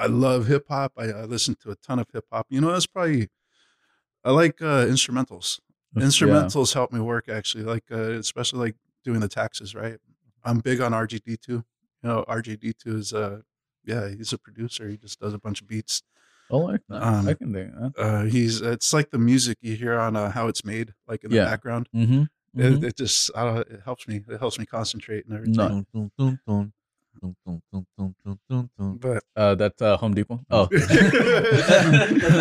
[0.00, 0.92] I love hip hop.
[0.96, 2.46] I, I listen to a ton of hip hop.
[2.50, 3.28] You know, that's probably
[4.24, 5.60] I like uh, instrumentals
[5.96, 6.02] Yeah.
[6.04, 9.98] instrumentals help me work actually like uh, especially like doing the taxes right
[10.44, 11.64] i'm big on RJD2 you
[12.02, 13.40] know RJD2 is uh
[13.84, 16.02] yeah he's a producer he just does a bunch of beats
[16.52, 17.02] I like that.
[17.02, 17.92] Um, I can do that.
[17.98, 21.30] uh he's it's like the music you hear on uh, how it's made like in
[21.30, 21.44] the Yeah.
[21.46, 22.22] background Mm-hmm.
[22.60, 25.84] it, it just I don't, it helps me it helps me concentrate and everything No.
[27.22, 30.40] But uh, that uh, Home Depot.
[30.50, 30.68] Oh,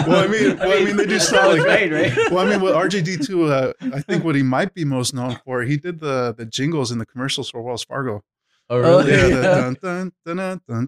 [0.08, 1.60] well, I mean, well, I mean, they do solid.
[1.62, 2.12] Great, right?
[2.32, 5.62] Well, I mean, with RJD2, uh, I think what he might be most known for,
[5.64, 8.24] he did the the jingles in the commercials for Wells Fargo.
[8.70, 9.12] Oh, really?
[9.12, 9.42] Yeah.
[9.42, 10.88] Dun, dun, dun, dun,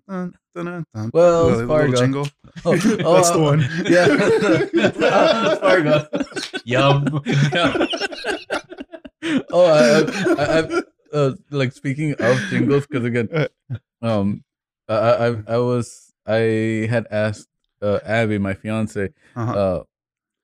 [0.56, 1.96] dun, dun, Wells Fargo.
[1.96, 2.28] jingle.
[2.64, 2.76] Oh, oh,
[3.16, 3.62] That's the one.
[3.86, 4.08] Yeah.
[5.58, 6.08] Fargo.
[6.64, 7.06] Yum.
[9.52, 10.04] oh, I,
[10.38, 10.62] I, I,
[11.14, 13.30] uh, like speaking of jingles, because again,
[14.02, 14.44] um,
[14.88, 17.50] I, I, I was, I had asked
[17.82, 19.52] uh, Abby, my fiance, Uh-huh.
[19.54, 19.84] uh,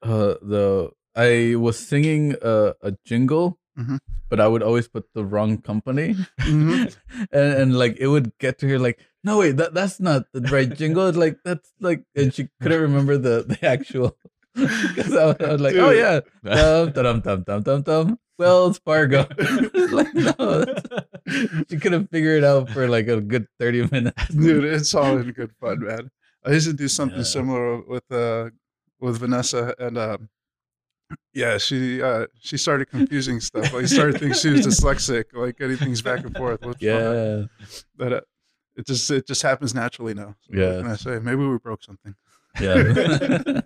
[0.06, 4.00] uh, the I was singing a, a jingle, Mhm.
[4.30, 6.94] but I would always put the wrong company, Mhm.
[7.32, 10.42] and and like it would get to her like, no wait, that that's not the
[10.54, 11.08] right jingle.
[11.08, 14.18] It's like that's like, and she couldn't remember the the actual.
[14.58, 18.20] Because I, was- I was like, oh yeah, dum dum dum dum dum dum.
[18.40, 19.26] Wells Fargo.
[19.92, 20.66] like no,
[21.70, 24.28] she couldn't figure it out for like a good thirty minutes.
[24.30, 26.12] Dude, it's all in good fun, man.
[26.46, 27.24] I used to do something Yeah.
[27.24, 28.50] similar with uh
[29.00, 30.30] with Vanessa and um
[31.34, 33.74] yeah, she uh she started confusing stuff.
[33.74, 36.64] Like started thinking she was dyslexic, like anything's back and forth.
[36.64, 37.46] Uh, Yeah.
[37.96, 38.22] but uh,
[38.76, 40.36] it just it just happens naturally now.
[40.42, 40.82] So Yeah.
[40.82, 41.18] Can I say?
[41.20, 42.14] Maybe we broke something.
[42.62, 43.62] Yeah.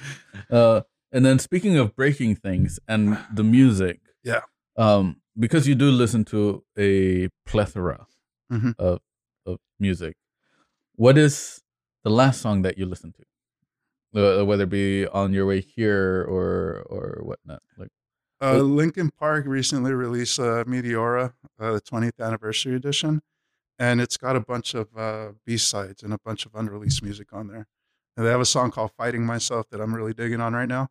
[0.50, 0.82] uh,
[1.12, 4.42] and then speaking of breaking things and the music, Yeah.
[4.76, 8.06] Um, because you do listen to a plethora
[8.52, 8.74] Mhm.
[8.78, 9.00] of
[9.46, 10.16] of music,
[10.96, 11.62] what is
[12.04, 13.24] the last song that you listened to?
[14.12, 17.90] Uh, whether it be on your way here or or whatnot, like
[18.40, 23.20] Uh, What- Linkin Park recently released uh, Meteora, uh, the 20th anniversary edition,
[23.78, 27.32] and it's got a bunch of uh, B sides and a bunch of unreleased music
[27.32, 27.66] on there.
[28.16, 30.88] And they have a song called "Fighting Myself" that I'm really digging on right now.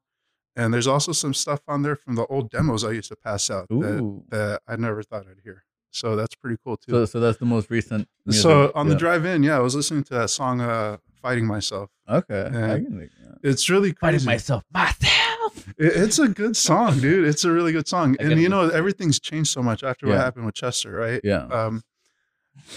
[0.55, 3.49] And there's also some stuff on there from the old demos I used to pass
[3.49, 5.63] out that, that I never thought I'd hear.
[5.91, 6.91] So that's pretty cool too.
[6.91, 8.07] So, so that's the most recent.
[8.25, 8.41] Music.
[8.43, 11.89] So on the drive in, yeah, I was listening to that song, uh, "Fighting Myself."
[12.07, 12.49] Okay.
[12.53, 12.73] Yeah.
[12.73, 13.37] I can dig that.
[13.43, 15.67] It's really Fighting myself, myself.
[15.77, 17.27] It- it's a good song, dude.
[17.27, 18.79] It's a really good song, I and you know listen to it.
[18.79, 21.21] everything's changed so much after what happened with Chester, right?
[21.23, 21.43] Yeah.
[21.45, 21.81] Um,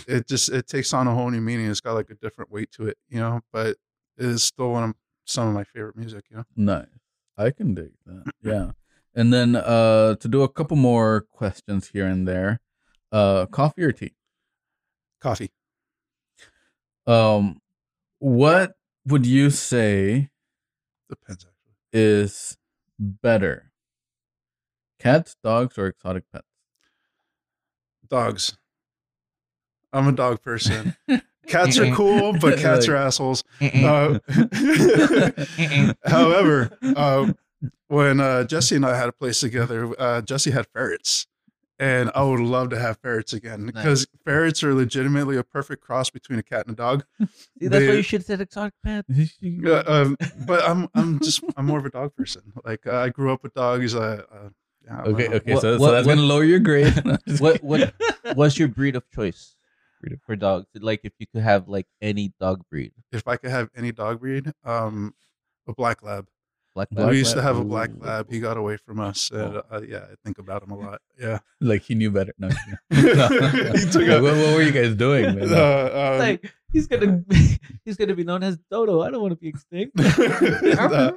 [0.06, 1.66] it just it takes on a whole new meaning.
[1.70, 3.40] It's got like a different weight to it, you know.
[3.52, 3.76] But
[4.18, 4.94] it is still one of
[5.24, 6.44] some of my favorite music, you know.
[6.56, 6.86] Nice.
[7.36, 8.24] I can dig that.
[8.42, 8.72] Yeah.
[9.14, 12.60] And then uh to do a couple more questions here and there.
[13.10, 14.14] Uh coffee or tea?
[15.20, 15.50] Coffee.
[17.06, 17.60] Um
[18.18, 18.74] what
[19.06, 20.30] would you say
[21.08, 21.74] Depends actually.
[21.92, 22.56] is
[22.98, 23.70] better?
[24.98, 26.46] Cats, dogs, or exotic pets?
[28.08, 28.56] Dogs.
[29.92, 30.96] I'm a dog person.
[31.46, 33.44] Cats are cool, but cats are assholes.
[33.60, 34.18] Uh,
[36.04, 37.32] however, uh,
[37.88, 41.26] when uh, Jesse and I had a place together, uh, Jesse had ferrets,
[41.78, 46.10] and I would love to have ferrets again because ferrets are legitimately a perfect cross
[46.10, 47.04] between a cat and a dog.
[47.58, 49.04] See, that's why you should have said exotic pet.
[49.66, 50.16] Uh, um,
[50.46, 52.42] but I'm I'm just I'm more of a dog person.
[52.64, 53.94] Like uh, I grew up with dogs.
[53.94, 54.48] Uh, uh,
[54.84, 55.34] yeah, Okay, know.
[55.36, 56.94] okay, What- so, so that's what- gonna lower your grade.
[57.38, 57.92] What what
[58.34, 59.54] what's your breed of choice
[60.26, 60.66] for dogs?
[60.74, 64.20] Like if you could have like any dog breed, If I could have any dog
[64.20, 65.14] breed, um,
[65.68, 66.26] a black lab.
[66.74, 67.10] black Black lab.
[67.10, 68.00] we used to have a black Ooh.
[68.06, 68.30] lab.
[68.30, 69.62] He got away from us, and Oh.
[69.70, 71.00] uh, yeah, I think about him a lot.
[71.20, 72.32] Yeah, like he knew better.
[72.38, 73.28] No, He no.
[73.92, 75.34] took what, a- what were you guys doing?
[75.36, 75.52] Man?
[75.52, 77.22] Uh, um, like he's gonna
[77.84, 79.02] he's gonna be known as Dodo.
[79.02, 79.96] I don't want to be extinct.
[79.98, 81.16] no,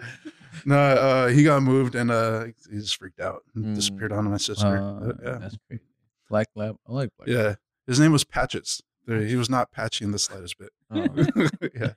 [0.65, 3.75] no, uh, he got moved and uh, he just freaked out and Mm.
[3.75, 4.67] disappeared onto my sister.
[4.77, 5.83] Uh, yeah, That's crazy.
[6.29, 6.75] Black lab.
[6.87, 7.29] I like black.
[7.29, 7.55] yeah.
[7.87, 8.81] His name was Patches.
[9.07, 10.71] He was not patchy in the slightest bit.
[10.89, 11.05] Oh.
[11.75, 11.93] yeah,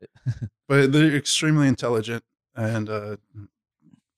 [0.68, 2.22] but they're extremely intelligent
[2.54, 3.16] and uh,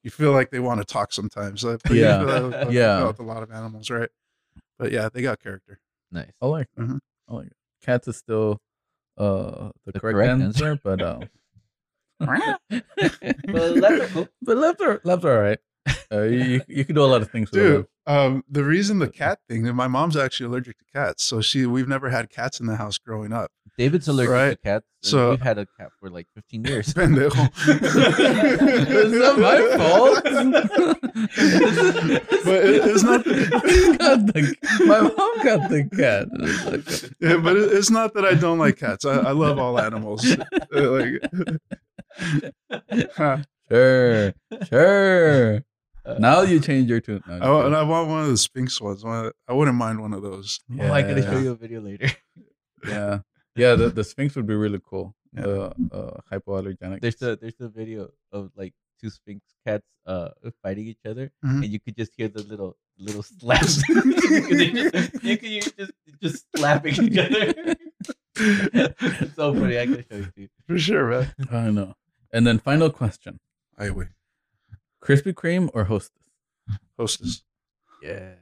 [0.02, 1.64] you feel like they want to talk sometimes.
[1.64, 2.18] Uh, but you Yeah.
[2.18, 3.06] feel that- that- Yeah.
[3.06, 4.10] with a lot of animals, right?
[4.78, 5.80] But yeah, they got character.
[6.12, 6.32] nice.
[6.42, 6.68] I like.
[6.76, 6.86] That.
[6.88, 6.98] Mhm.
[7.28, 7.46] I like.
[7.46, 7.56] It.
[7.82, 8.60] Cats is still
[9.16, 10.80] uh the, The correct, correct answer, answer.
[10.84, 11.20] but uh,
[13.48, 15.58] Well, left or but left are left are all right.
[16.12, 17.88] Uh, you you- you can do a lot of things with Dude, them.
[18.06, 21.88] Um, the reason the cat thing, my mom's actually allergic to cats, so she we've
[21.88, 23.50] never had cats in the house growing up.
[23.78, 24.86] David's allergic to cats.
[25.02, 26.92] So- we've had a cat for like 15 years.
[26.92, 27.50] Pendejo.
[28.90, 30.24] It's not my fault.
[32.44, 36.28] But it- it's not- the- my mom got the cat.
[37.20, 39.04] Yeah, but it, it's not that I don't like cats.
[39.04, 40.24] I, I love all animals.
[40.70, 41.22] Like,
[43.16, 43.38] Huh.
[43.70, 44.34] Sure,
[44.68, 45.62] sure.
[46.04, 47.22] Uh, Now you change your tune.
[47.26, 49.04] No, I, and I want one of the Sphynx ones.
[49.04, 50.60] One- I wouldn't mind one of those.
[50.80, 52.10] Oh, I gotta show you a video later.
[52.88, 53.18] yeah,
[53.54, 53.74] yeah.
[53.74, 55.14] The, the Sphynx would be really cool.
[55.34, 55.44] Yeah.
[55.46, 57.00] Uh, uh, hypoallergenic.
[57.00, 60.30] There's a there's a video of like two Sphynx cats uh
[60.62, 61.62] fighting each other, Mhm.
[61.64, 63.82] and you could just hear the little little slaps.
[63.88, 65.92] you could just you could you could just
[66.22, 67.74] just slapping each other.
[68.36, 69.78] it's so funny.
[69.78, 70.48] I gotta show you.
[70.66, 71.34] For sure, man.
[71.50, 71.94] I know.
[72.32, 73.38] And then final question:
[73.78, 74.08] I wait.
[75.02, 76.16] Krispy Kreme or Hostess?
[76.98, 77.42] Hostess.
[78.02, 78.36] Yes.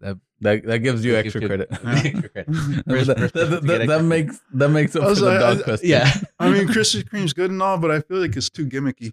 [0.00, 1.68] That that gives you That extra gives you- credit.
[2.06, 2.46] extra credit.
[2.86, 5.88] That, that- that- that makes that makes up I for was the dog I- question.
[5.90, 6.10] Yeah.
[6.38, 9.12] I mean, Krispy Kreme's good and all, but I feel like it's too gimmicky.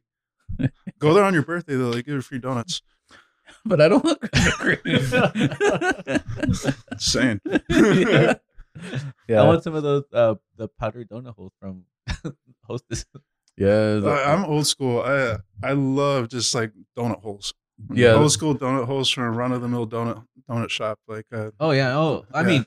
[0.99, 1.91] Go there on your birthday though.
[1.91, 2.81] They give you free donuts.
[3.65, 4.97] but I don't want Krispy
[6.17, 6.99] Kreme.
[6.99, 7.41] Saying.
[7.69, 8.33] yeah.
[9.27, 9.41] yeah.
[9.41, 11.83] I want some of those uh the powdered donut holes from
[12.63, 13.05] Hostess.
[13.57, 13.99] Yeah.
[14.05, 15.01] I, I'm old school.
[15.01, 17.53] I I love just like donut holes.
[17.93, 18.13] Yeah.
[18.13, 20.99] old school donut holes from a run of the mill donut donut shop.
[21.07, 21.97] Like uh, Oh yeah.
[21.97, 22.47] Oh, I Yeah.
[22.47, 22.65] mean,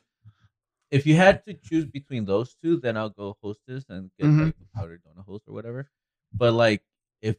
[0.91, 4.45] if you had to choose between those two, then I'll go Hostess and get Mhm.
[4.47, 5.89] like the powdered donut holes or whatever.
[6.33, 6.83] But like,
[7.23, 7.37] if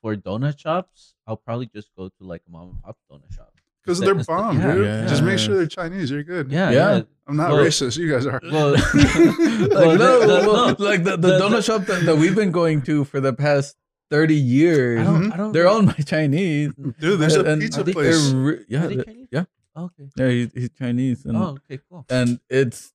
[0.00, 3.51] for donut shops, I'll probably just go to like a mom and pop donut shop.
[3.84, 4.86] Because they're bomb, yeah, dude.
[4.86, 5.06] yeah.
[5.06, 6.10] Just make sure they're Chinese.
[6.10, 6.50] You're good.
[6.52, 6.96] Yeah, Yeah.
[6.96, 7.02] yeah.
[7.28, 7.96] I'm not Well- racist.
[7.98, 8.40] You guys are.
[8.50, 10.76] Well, like no, the- the- well, no.
[10.78, 13.32] like the, the, The- donut the- shop that, that we've been going to for the
[13.32, 13.76] past
[14.10, 15.00] thirty years.
[15.00, 15.32] I don't.
[15.32, 15.52] I don't.
[15.52, 16.72] They're all my Chinese.
[16.74, 18.30] Dude, there's a pizza Are they- place.
[18.30, 19.28] They're re- yeah, Are they Chinese?
[19.30, 19.44] yeah,
[19.76, 20.08] Oh, okay.
[20.16, 20.28] yeah.
[20.28, 21.80] He's, he's Chinese, and Oh, okay.
[21.88, 22.04] Cool.
[22.10, 22.92] and it's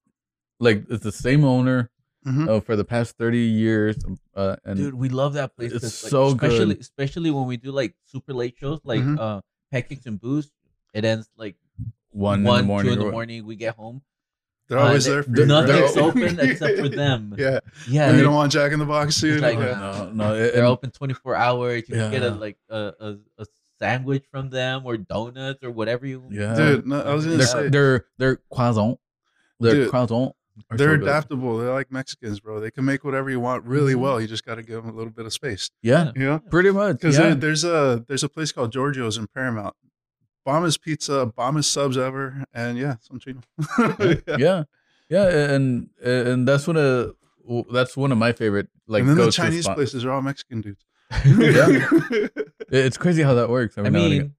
[0.59, 1.89] like it's the same owner
[2.25, 2.49] Mhm.
[2.49, 3.95] uh, for the past thirty years.
[4.35, 5.71] Uh, and Dude, we love that place.
[5.71, 6.51] it's 'cause, like, so good.
[6.51, 9.17] especially, Especially when we do like super late shows, like Mhm.
[9.19, 10.51] uh, pancakes and booze.
[10.93, 11.55] It ends like
[12.11, 12.93] one, one, in the morning.
[12.95, 13.45] two in the morning.
[13.45, 14.01] We get home.
[14.67, 15.45] They're Uh, always they- there for you.
[15.45, 16.03] Nothing's right?
[16.05, 17.35] open except for them.
[17.37, 17.59] yeah.
[17.87, 19.41] Yeah, you they're, don't want Jack in the Box, dude.
[19.41, 19.79] like- yeah.
[19.79, 20.33] No, no.
[20.35, 21.83] it- they're and- open twenty four hours.
[21.87, 23.45] You can get a like a, a a
[23.79, 26.23] sandwich from them or donuts or whatever you.
[26.31, 28.99] yeah, Dude, no, I was gonna they're say they're they're croissant.
[29.59, 30.33] They're Dude, croissant.
[30.71, 31.03] they're so good.
[31.03, 31.57] adaptable.
[31.59, 32.59] They're like Mexicans, bro.
[32.59, 33.99] They can make whatever you want really Mhm.
[33.99, 34.19] well.
[34.19, 35.69] You just got to give them a little bit of space.
[35.83, 36.97] Yeah, You know, pretty much.
[36.97, 37.35] because Yeah.
[37.35, 39.75] there's a there's a place called Giorgio's in Paramount.
[40.47, 43.41] Bombest pizza, bombest subs ever, and yeah, some chino.
[44.37, 44.63] yeah,
[45.09, 47.15] yeah, and and that's one of
[47.69, 49.75] that's one of my favorite like and then the Chinese spots.
[49.75, 50.83] places are all Mexican dudes.
[51.25, 51.87] Yeah.
[52.69, 53.77] It's crazy how that works.
[53.77, 54.35] I now and mean,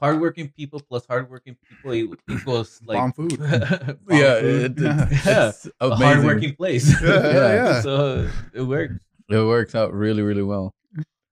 [0.00, 3.38] hardworking people plus hardworking people equals like Bomb food.
[3.38, 4.80] bomb yeah, food.
[4.80, 5.48] it, it, Yeah.
[5.50, 6.04] it's a amazing.
[6.06, 6.86] hardworking place.
[7.00, 7.80] Yeah, yeah, yeah.
[7.80, 8.94] So it works.
[9.30, 10.74] It works out really, really well.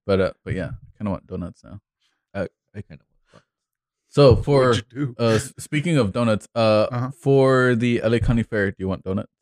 [0.07, 1.80] But uh, but yeah, kind of want donuts now.
[2.34, 2.42] I,
[2.74, 3.07] I kind of
[4.13, 5.15] So for do?
[5.19, 7.11] uh, speaking of donuts, uh, Uh-huh.
[7.19, 9.33] for the LA County Fair, do you want donuts?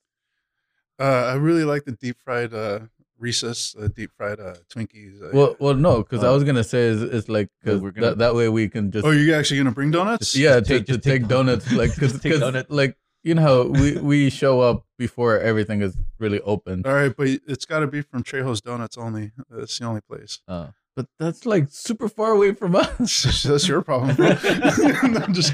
[0.99, 2.81] Uh, I really like the deep fried uh,
[3.19, 5.21] Reese's, uh, deep fried uh, Twinkies.
[5.21, 7.91] Uh, Well, well, no, because I Uh, was gonna say is it's like because we're
[7.91, 10.37] gonna- that, that way we can just oh, you're actually gonna bring donuts?
[10.37, 12.71] yeah just to, take- to just take take donuts like because Just take donuts.
[12.71, 17.27] like you know we we show up before everything is really open, All right, but
[17.53, 19.33] it's got to be from Trejo's Donuts only.
[19.51, 20.41] That's the only place.
[20.47, 20.69] uh,
[21.01, 23.43] but that's like super far away from us.
[23.45, 24.27] That's your problem, bro.
[24.29, 25.53] I'm just,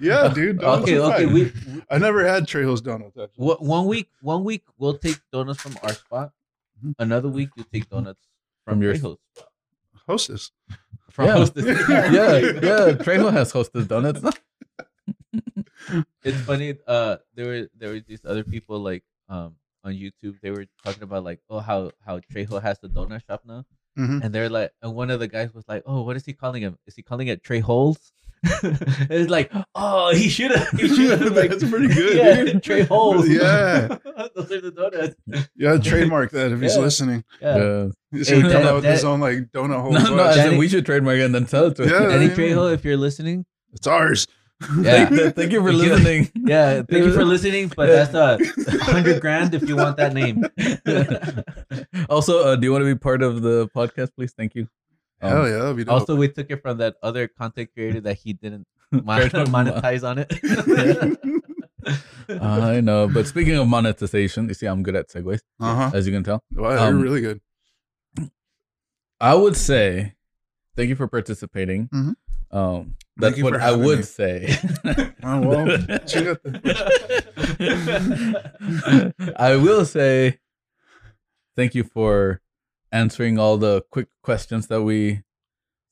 [0.00, 0.60] yeah, dude.
[0.60, 1.24] Donuts okay, are okay.
[1.24, 1.32] fine.
[1.34, 1.52] We
[1.90, 3.16] I never had Trejo's Donuts.
[3.18, 3.54] Actually.
[3.58, 6.32] one week, one week we'll take donuts from our spot.
[6.84, 6.94] Mhm.
[6.98, 8.22] Another week you take donuts
[8.64, 9.20] from, From your your- host.
[10.06, 10.50] Hostess.
[11.10, 11.32] From Yeah.
[11.34, 11.64] Hostess.
[11.88, 12.92] yeah, yeah.
[13.04, 14.22] Trejo has hosted donuts.
[16.24, 16.78] it's funny.
[16.86, 20.38] Uh, there were there were these other people like um on YouTube.
[20.42, 23.64] They were talking about like oh how how Trejo has the donut shop now,
[23.98, 24.24] Mhm.
[24.24, 26.62] and they're like, and one of the guys was like, oh, what is he calling
[26.62, 26.78] him?
[26.86, 28.12] Is he calling it Trey Holes?
[28.44, 30.68] it's like, oh, he should have.
[30.70, 31.32] He should have.
[31.36, 32.62] Like, That's pretty good, Yeah, dude.
[32.62, 33.28] Trey Holes.
[33.28, 33.86] Yeah.
[34.34, 35.14] those are the donuts.
[35.54, 36.80] Yeah, trademark that if he's Yeah.
[36.82, 37.24] listening.
[37.40, 37.56] Yeah.
[37.56, 37.86] Yeah.
[38.10, 39.92] He's Hey, come out with his own like donut hole.
[39.92, 42.02] No, no, as Danny- we should trademark it and then sell it to Yeah.
[42.04, 42.10] him.
[42.10, 42.34] Danny yeah.
[42.34, 44.26] Trejo, if you're listening, It's ours.
[44.80, 46.30] Yeah, Thank, thank you for listening.
[46.34, 46.82] yeah.
[46.82, 48.38] Thank you for listening, but that's a
[48.84, 50.44] hundred grand if you want that name.
[52.08, 54.32] also, uh, do you want to be part of the podcast, please?
[54.32, 54.68] Thank you.
[55.20, 55.86] Um, Hell yeah, that'd be.
[55.86, 60.18] Also, we took it from that other content creator that he didn't mon- monetize on
[60.18, 60.32] it.
[62.28, 65.90] I know, but speaking of monetization, you see, I'm good at segues, uh huh.
[65.94, 66.42] as you can tell.
[66.52, 67.40] Wow, Um, you're really good.
[69.20, 70.14] I would say,
[70.76, 71.88] thank you for participating.
[71.88, 72.14] Mhm.
[72.50, 74.04] Um, that's you what for I would me.
[74.04, 74.56] say.
[75.24, 75.66] Oh, well,
[76.10, 76.36] chinga
[79.38, 80.38] I will say,
[81.56, 82.40] thank you for
[82.90, 85.22] answering all the quick questions that we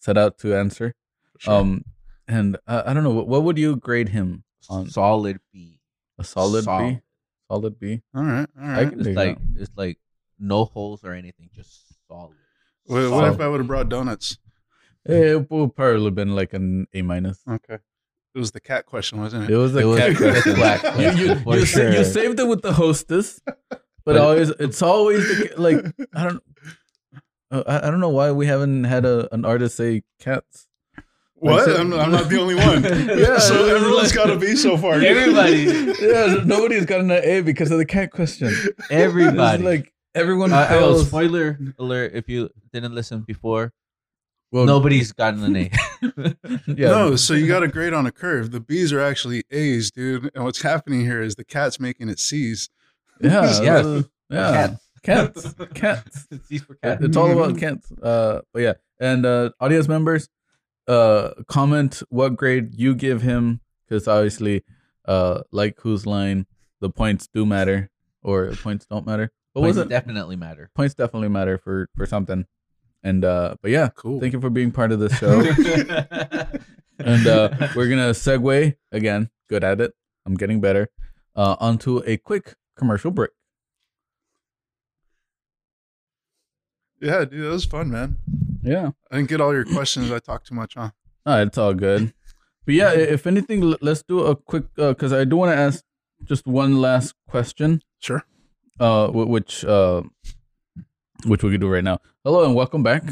[0.01, 0.95] set out to answer.
[1.39, 1.55] Sure.
[1.55, 1.85] Um,
[2.29, 4.89] and uh, I don't know, what, what would you grade him on?
[4.91, 5.79] Solid B.
[6.19, 6.65] A solid B?
[6.65, 7.03] Solid.
[7.51, 8.03] Solid B?
[8.15, 8.91] all right, all I right.
[8.91, 9.99] can It's like it's like
[10.39, 12.37] no holes or anything, just solid.
[12.87, 14.39] What, what if I would have brought donuts?
[15.07, 17.41] It would probably have been like an A minus.
[17.49, 17.79] Okay.
[18.35, 19.57] It was the cat question, wasn't It it?
[19.57, 20.55] was a It was cat a question.
[20.55, 24.83] black you, you, you, sa- you saved it with the hostess, but, But- always it's
[24.83, 25.79] always the, ca- like
[26.15, 26.43] I don't
[27.51, 30.69] uh, I, I don't know why we haven't had a, an artist say cats.
[31.35, 31.57] What?
[31.57, 32.83] Like, so- I'm, I'm not the only one.
[33.19, 34.95] Yeah, so everyone's got to be so far.
[35.01, 35.95] Everybody.
[36.01, 38.49] yeah, nobody's gotten an A because of the cat question.
[38.49, 39.63] It's Everybody.
[39.65, 41.07] like everyone Uh, oh, fails.
[41.09, 42.13] spoiler alert!
[42.15, 43.73] If you didn't listen before,
[44.53, 45.71] well, nobody's gotten an A.
[46.67, 48.51] Yeah, No, so you got a grade on a curve.
[48.51, 50.31] The B's are actually A's, dude.
[50.35, 52.69] And what's happening here is the cat's making it C's.
[53.21, 53.75] yeah, Yeah.
[53.77, 54.77] uh, yeah.
[55.03, 56.27] Cats, cats.
[56.47, 57.03] C for cat.
[57.03, 57.91] It's all about cats.
[58.03, 60.29] Uh, but yeah, and uh, audience members,
[60.89, 64.63] uh, comment what grade you give him because obviously,
[65.07, 66.47] uh, like whose line,
[66.81, 67.89] the points do matter
[68.23, 69.31] or points don't matter.
[69.55, 70.71] But Points was it definitely matter.
[70.77, 72.45] points definitely matter for for something.
[73.03, 74.21] And uh, but yeah, Cool.
[74.21, 75.41] thank you for being part of the show.
[76.99, 79.31] and uh, we're gonna segue again.
[79.49, 79.93] Good at it.
[80.27, 80.89] I'm getting better.
[81.35, 83.31] Uh, onto a quick commercial break.
[87.01, 88.19] Yeah, dude, that was fun, man.
[88.63, 88.91] Yeah.
[89.11, 90.13] I didn't get all your questions.
[90.13, 90.91] I talked too much, huh?
[91.25, 92.13] Oh, it's all good.
[92.67, 95.83] But yeah, if anything, let's do a quick because I do want to ask
[96.25, 97.83] just one last question.
[98.01, 98.23] Sure.
[98.79, 100.03] Uh, which uh,
[101.27, 101.99] which we could do right now.
[102.25, 103.05] Hello and welcome back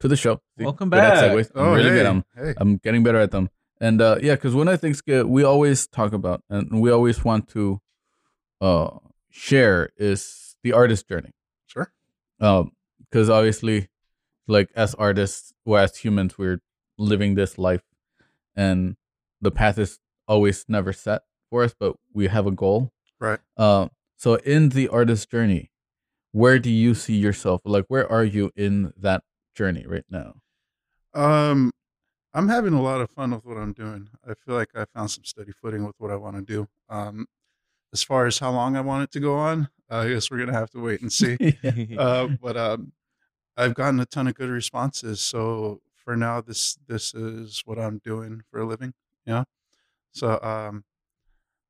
[0.00, 0.40] to the show.
[0.58, 1.14] Welcome good back.
[1.18, 1.50] segues.
[1.54, 2.06] I'm Oh, really hey, good.
[2.06, 2.54] I'm hey.
[2.56, 3.50] I'm getting better at them.
[3.80, 7.24] And uh, yeah, because one of the things we always talk about and we always
[7.24, 7.80] want to
[8.60, 8.90] uh
[9.30, 11.30] share is the artist journey.
[11.66, 11.92] Sure.
[12.40, 13.88] Um, because obviously,
[14.46, 16.60] like as artists or as humans, we're
[16.98, 17.82] living this life,
[18.56, 18.96] and
[19.40, 22.92] the path is always never set for us, but we have a goal.
[23.20, 23.38] Right.
[23.56, 25.70] Uh, so in the artist journey,
[26.34, 27.60] where do you see yourself?
[27.64, 29.22] Like, where are you in that
[29.54, 30.34] journey right now?
[31.14, 31.70] Um,
[32.34, 34.08] I'm having a lot of fun with what I'm doing.
[34.28, 36.66] I feel like I found some steady footing with what I want to do.
[36.88, 37.26] Um,
[37.92, 40.38] as far as how long I want it to go on, uh, I guess we're
[40.38, 41.36] gonna have to wait and see.
[41.96, 42.92] uh, but um,
[43.56, 45.20] I've gotten a ton of good responses.
[45.20, 48.92] So for now, this this is what I'm doing for a living.
[49.24, 49.44] Yeah.
[50.10, 50.82] so um,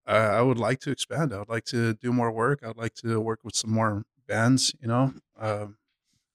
[0.07, 1.35] I, I would like to expand.
[1.35, 2.61] I would like to do more work.
[2.65, 4.75] I'd like to work with some more bands.
[4.81, 5.77] You know, um,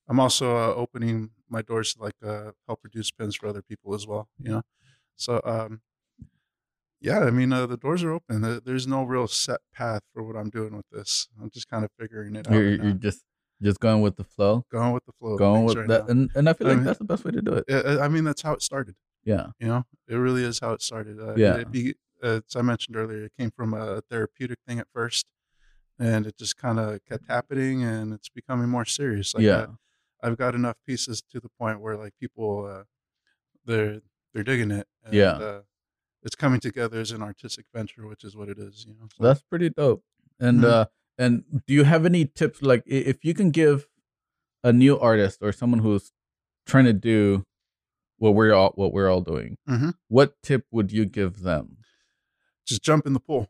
[0.08, 3.94] I'm also uh, opening my doors to like uh, help produce pins for other people
[3.94, 4.28] as well.
[4.40, 4.62] You know,
[5.16, 5.82] so um,
[7.02, 8.62] yeah, I mean uh, the doors are open.
[8.66, 11.28] There's no real set path for what I'm doing with this.
[11.42, 12.54] I'm just kind of figuring it out.
[12.54, 13.00] You're, right you're now.
[13.00, 13.24] just
[13.62, 15.38] just going with the flow, going with the flow.
[15.38, 16.12] going with right that, now.
[16.12, 17.66] and and I feel I like mean- that's the best way to do it.
[17.70, 18.96] I I mean, that's how it started.
[19.26, 21.20] Yeah, You know, it really is how it started.
[21.20, 21.58] Uh, Yeah.
[21.58, 25.26] It be, as I mentioned earlier, it came from a therapeutic thing at first,
[26.00, 29.34] and it just kind of kept happening, and it's becoming more serious.
[29.36, 29.68] Like yeah,
[30.24, 32.84] I, I've got enough pieces to the point where like people, uh,
[33.66, 34.02] they're
[34.34, 34.88] they're digging it.
[35.04, 35.32] And, Yeah.
[35.34, 35.62] Uh,
[36.22, 38.86] it's coming together as an artistic venture, which is what it is.
[38.88, 39.08] You know.
[39.16, 40.04] So, that's pretty dope.
[40.40, 40.66] And Mhm.
[40.66, 40.86] uh,
[41.18, 42.62] and do you have any tips?
[42.62, 43.88] Like, if you can give
[44.64, 46.12] a new artist or someone who's
[46.66, 47.46] trying to do
[48.18, 49.94] what we're all what we're all doing, Mhm.
[50.10, 51.78] what tip would you give them?
[52.66, 53.48] just jump in the pool.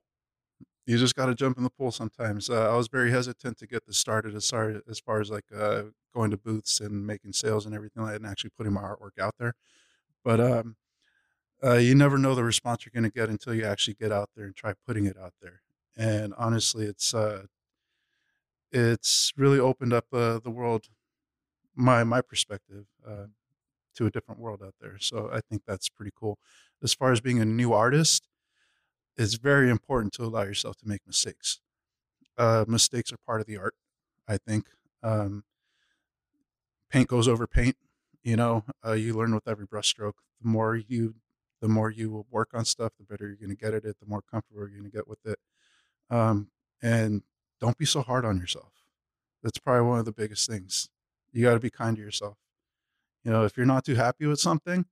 [0.89, 2.49] You just got to jump in the pool sometimes.
[2.49, 5.45] Uh, I was very hesitant to get this started as far as far as like
[5.55, 5.83] uh,
[6.15, 9.19] going to booths and making sales and everything like that, and actually putting my artwork
[9.21, 9.53] out there.
[10.23, 10.77] But um,
[11.63, 14.31] uh, you never know the response you're going to get until you actually get out
[14.35, 15.61] there and try putting it out there.
[15.97, 17.43] And honestly, it's uh,
[18.71, 20.87] it's really opened up uh, the world,
[21.75, 23.27] my my perspective, uh,
[23.95, 24.97] to a different world out there.
[24.99, 26.39] So I think that's pretty cool.
[26.83, 28.27] As far as being a new artist,
[29.19, 31.59] it's very important to allow yourself to make mistakes.
[32.37, 33.75] Uh, mistakes are part of the art,
[34.27, 34.67] I think.
[35.03, 35.43] Um,
[36.89, 37.75] paint goes over paint.
[38.23, 40.13] You know, uh, you learn with every brushstroke.
[40.41, 41.15] The more you,
[41.61, 43.97] the more you work on stuff, the better you're going to get at it.
[43.99, 45.37] The more comfortable you're going to get with it.
[46.09, 46.49] Um,
[46.81, 47.23] and
[47.59, 48.71] don't be so hard on yourself.
[49.43, 50.89] That's probably one of the biggest things.
[51.33, 52.37] You got to be kind to yourself.
[53.25, 54.85] You know, if you're not too happy with something,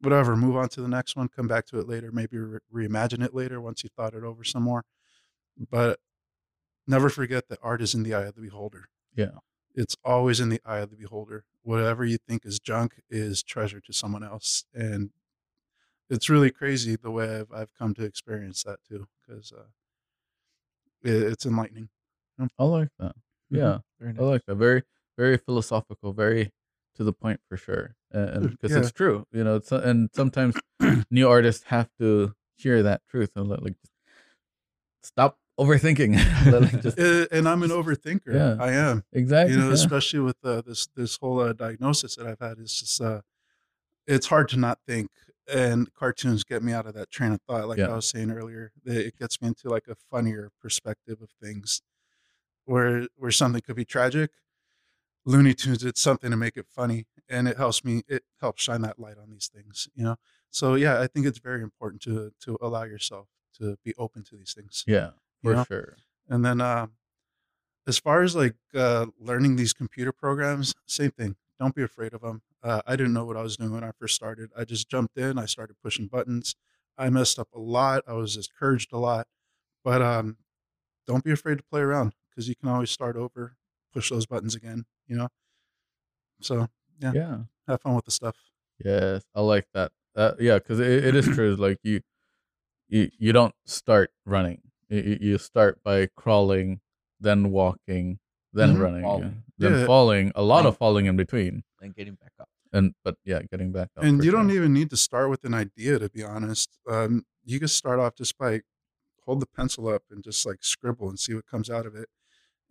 [0.00, 3.24] whatever, move on to the next one, come back to it later, maybe re- reimagine
[3.24, 4.84] it later once you thought it over some more.
[5.70, 6.00] But
[6.86, 8.88] never forget that art is in the eye of the beholder.
[9.14, 9.38] Yeah.
[9.74, 11.44] It's always in the eye of the beholder.
[11.62, 14.64] Whatever you think is junk is treasure to someone else.
[14.74, 15.10] And
[16.08, 19.68] it's really crazy the way I've, I've come to experience that too, because uh,
[21.02, 21.88] it, it's enlightening.
[22.58, 23.14] I like that.
[23.52, 23.56] Mm-hmm.
[23.56, 24.56] Yeah, Very I like that.
[24.56, 24.82] Very
[25.16, 26.12] very philosophical.
[26.12, 26.50] Very
[26.96, 27.94] to the point for sure.
[28.12, 28.78] And because Yeah.
[28.80, 29.56] it's true, you know.
[29.56, 30.56] It's, and sometimes
[31.10, 33.76] new artists have to hear that truth and like, like
[35.02, 36.14] stop overthinking.
[36.72, 38.34] like just Uh, and I'm an overthinker.
[38.34, 38.56] Yeah.
[38.62, 39.04] I am.
[39.12, 39.54] exactly.
[39.54, 39.74] you know yeah.
[39.74, 43.20] especially with uh, this this whole uh, diagnosis that i've had it's just uh
[44.06, 45.08] it's hard to not think
[45.52, 47.88] and cartoons get me out of that train of thought like Yeah.
[47.88, 51.82] i was saying earlier It- it gets me into like a funnier perspective of things
[52.64, 54.30] where where something could be tragic
[55.24, 58.82] looney tunes did something to make it funny and it helps me it helps shine
[58.82, 60.16] that light on these things you know
[60.50, 64.36] so yeah i think it's very important to to allow yourself to be open to
[64.36, 65.12] these things Yeah,
[65.42, 65.66] for you know?
[65.66, 65.96] sure.
[66.28, 66.88] and then uh,
[67.86, 71.36] as far as like uh, learning these computer programs, same thing.
[71.58, 72.42] Don't be afraid of them.
[72.62, 74.50] Uh, I didn't know what I was doing when I first started.
[74.56, 75.38] I just jumped in.
[75.38, 76.54] I started pushing buttons.
[76.96, 78.02] I messed up a lot.
[78.06, 79.26] I was discouraged a lot.
[79.84, 80.38] But um,
[81.06, 83.56] don't be afraid to play around because you can always start over,
[83.92, 85.28] push those buttons again, you know?
[86.40, 86.68] So
[87.00, 87.12] Yeah.
[87.14, 87.38] Yeah.
[87.68, 88.36] have fun with the stuff.
[88.84, 89.92] Yes, I like that.
[90.16, 91.54] Uh, yeah, because it, it is true.
[91.56, 92.00] Like you,
[92.88, 94.62] you, you don't start running.
[94.88, 96.80] You, you- you start by crawling,
[97.20, 98.18] then walking,
[98.52, 98.80] then Mhm.
[98.80, 99.22] running, Falling.
[99.58, 99.68] yeah.
[99.68, 99.86] then Yeah.
[99.86, 100.32] falling.
[100.34, 100.66] A lot Right.
[100.66, 102.48] of falling in between, Then getting back up.
[102.72, 104.04] and but yeah, getting back up.
[104.04, 107.24] and for you don't even need to start with an idea to be honest um,
[107.44, 108.60] you can start off just by
[109.24, 112.08] hold the pencil up and just like scribble and see what comes out of it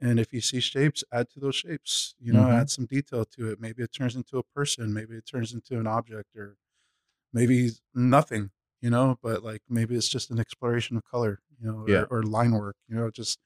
[0.02, 2.52] and if you see shapes add to those shapes you know Mhm.
[2.52, 5.80] add some detail to it maybe it turns into a person maybe it turns into
[5.80, 6.58] an object or
[7.34, 11.78] maybe nothing you know but like maybe it's just an exploration of color you know
[11.86, 12.06] Yeah.
[12.10, 13.40] or, or line work you know just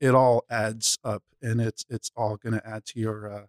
[0.00, 3.46] it all adds up and it's it's all going to add to your uh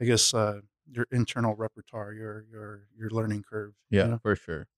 [0.00, 0.60] i guess uh
[0.90, 4.20] your internal repertoire your your your learning curve you Yeah, know?
[4.22, 4.68] for sure.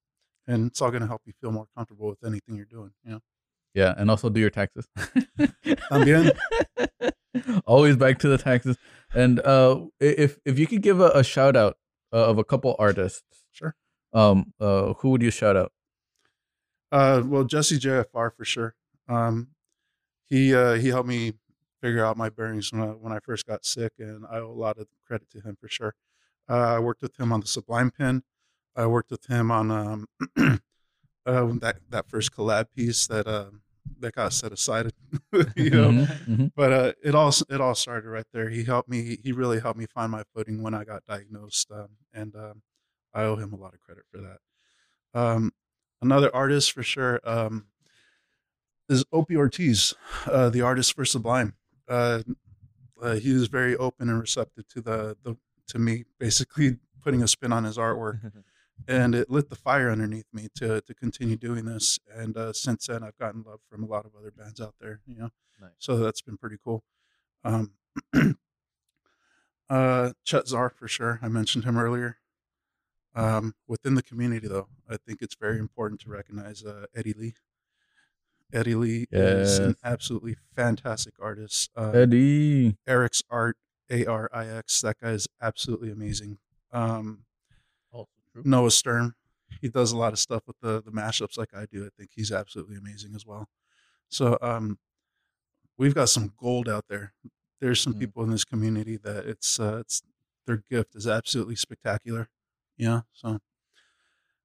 [0.47, 3.13] and it's all going to help you feel more comfortable with anything you're doing you
[3.13, 3.21] know
[3.75, 4.87] Yeah, and also do your taxes.
[5.91, 6.31] También.
[7.67, 8.77] Always back to the taxes.
[9.13, 11.77] And uh, if if you could give a, a shout out
[12.13, 13.75] uh, of a couple artists, sure
[14.13, 15.73] um, uh, who would you shout out?
[16.93, 18.75] uh well jesse jfr for sure
[19.09, 19.49] um
[20.27, 21.33] he uh he helped me
[21.83, 24.53] figure out my bearings when I, when I first got sick and i owe a
[24.53, 25.95] lot of credit to him for sure
[26.49, 28.23] uh, i worked with him on the sublime pin
[28.77, 30.07] i worked with him on um
[30.39, 33.51] uh, that that first collab piece that uh
[34.01, 34.91] that got set aside
[35.57, 36.53] you know Mhm, mhm.
[36.57, 38.49] but uh, it all it all started right there.
[38.51, 39.17] He helped me.
[39.23, 42.63] He really helped me find my footing when I got diagnosed, um, and um,
[43.13, 44.39] I owe him a lot of credit for that.
[45.19, 45.53] Um,
[46.03, 47.67] another artist for sure um,
[48.89, 49.95] is Opie Ortiz,
[50.27, 51.55] uh, the artist for Sublime.
[51.89, 52.23] Uh,
[53.03, 55.37] uh, he was very open and receptive to the, the
[55.69, 58.21] to me basically putting a spin on his artwork
[58.89, 61.99] and it lit the fire underneath me to to continue doing this.
[62.15, 65.01] And uh, since then, I've gotten love from a lot of other bands out there.
[65.07, 65.29] You know,
[65.61, 65.71] Nice.
[65.79, 66.85] so that's been pretty cool.
[67.45, 67.73] Um,
[69.71, 71.19] uh, Chet Zar for sure.
[71.23, 72.19] I mentioned him earlier.
[73.15, 77.35] Um, within the community, though, I think it's very important to recognize uh, Eddy Lee.
[78.53, 81.71] Eddy Lee is an absolutely fantastic artist.
[81.77, 82.77] Uh, Eddy.
[82.89, 83.57] Arix art,
[83.91, 84.81] A R I X.
[84.81, 86.39] That guy is absolutely amazing.
[86.73, 87.21] Um.
[88.43, 89.15] Noah Sturm.
[89.61, 91.85] He does a lot of stuff with the the mashups like I do.
[91.87, 93.49] I think he's absolutely amazing as well.
[94.09, 94.79] So um,
[95.79, 97.15] we've got some gold out there.
[97.61, 98.01] There's some Mm.
[98.01, 100.03] people in this community that it's uh, it's
[100.47, 102.29] their gift is absolutely spectacular.
[102.77, 103.39] Yeah, so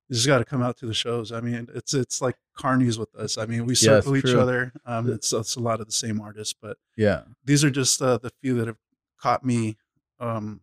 [0.07, 1.31] you just got to come out to the shows.
[1.31, 3.37] I mean, it's it's like carnies with us.
[3.37, 4.71] I mean, we Yes, circle each other.
[4.85, 7.23] Um, it's it's a lot of the same artists, but Yeah.
[7.43, 8.77] these are just uh, the few that have
[9.19, 9.77] caught me
[10.19, 10.61] um,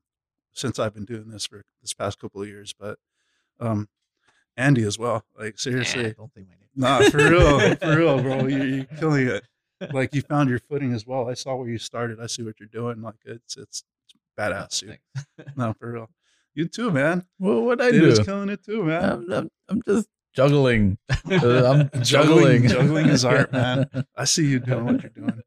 [0.53, 2.73] since I've been doing this for this past couple of years.
[2.79, 2.99] But
[3.61, 3.89] um,
[4.57, 5.25] Andy as well.
[5.39, 6.69] Like seriously, don't think my name.
[6.75, 8.47] nah, for real, for real, bro.
[8.47, 9.45] You're, you're killing it.
[9.93, 11.29] Like you found your footing as well.
[11.29, 12.19] I saw where you started.
[12.21, 13.03] I see what you're doing.
[13.03, 14.99] Like it's it's, it's badass, dude.
[15.57, 16.11] No, for real.
[16.55, 17.27] You too, man.
[17.39, 18.09] Well, what I Dude do?
[18.09, 19.05] is killing it too, man.
[19.05, 20.97] I'm, I'm, I'm just juggling.
[21.11, 22.69] Uh, I'm Juggling- juggling.
[22.69, 23.87] juggling is art, man.
[24.17, 25.43] I see you doing what you're doing.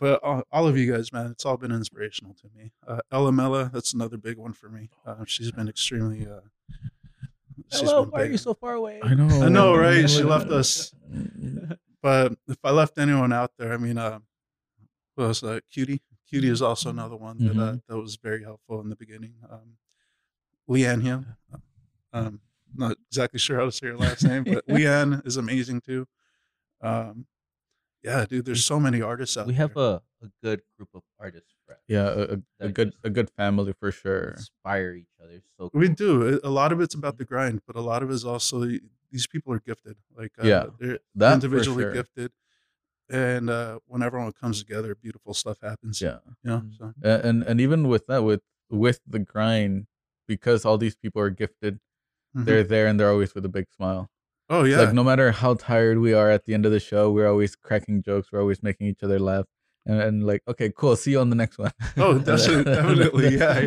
[0.00, 2.72] But all, all of you guys, man, it's all been inspirational to me.
[2.84, 4.90] Uh, Ela Mella, that's another big one for me.
[5.06, 6.26] Uh, she's been extremely.
[6.26, 6.40] Uh,
[7.70, 9.00] she's Hello, been why are you so far away?
[9.02, 9.28] I know.
[9.44, 10.08] I know, right?
[10.08, 10.92] She left us.
[12.02, 14.20] But if I left anyone out there, I mean, uh,
[15.16, 15.42] who else?
[15.42, 16.02] Uh, Cutie.
[16.28, 17.82] Cutie is also another one that uh, Mhm.
[17.88, 19.34] that was very helpful in the beginning.
[19.48, 19.76] Um,
[20.68, 21.26] Leanne Hume.
[22.12, 22.40] Um,
[22.74, 26.06] not exactly sure how to say her last name, but Leanne is amazing too.
[26.80, 27.26] Um,
[28.02, 29.60] yeah, dude, there's so many artists out we there.
[29.68, 31.82] have a, a good group of artists friends.
[31.88, 34.30] Yeah, a, a, a good a good family for sure.
[34.36, 35.40] Inspire each other.
[35.58, 36.40] So We do.
[36.44, 38.64] A lot of it's about the grind, but a lot of it is also
[39.10, 39.96] these people are gifted.
[40.16, 41.92] Like uh, Yeah, they're That individually sure.
[41.92, 42.32] gifted,
[43.08, 46.00] and uh, when everyone comes together, beautiful stuff happens.
[46.00, 46.58] Yeah, you know.
[46.60, 46.74] Mhm.
[46.76, 49.86] So and and even with that, with with the grind,
[50.26, 51.78] because all these people are gifted,
[52.36, 52.44] mhm.
[52.46, 54.10] they're there and they're always with a big smile.
[54.50, 57.10] oh yeah, Like no matter how tired we are at the end of the show,
[57.12, 58.30] we're always cracking jokes.
[58.32, 59.46] We're always making each other laugh.
[59.88, 60.96] And, and like, okay, cool.
[60.96, 61.70] See you on the next one.
[61.96, 63.36] Oh, definitely- definitely.
[63.38, 63.58] Yeah,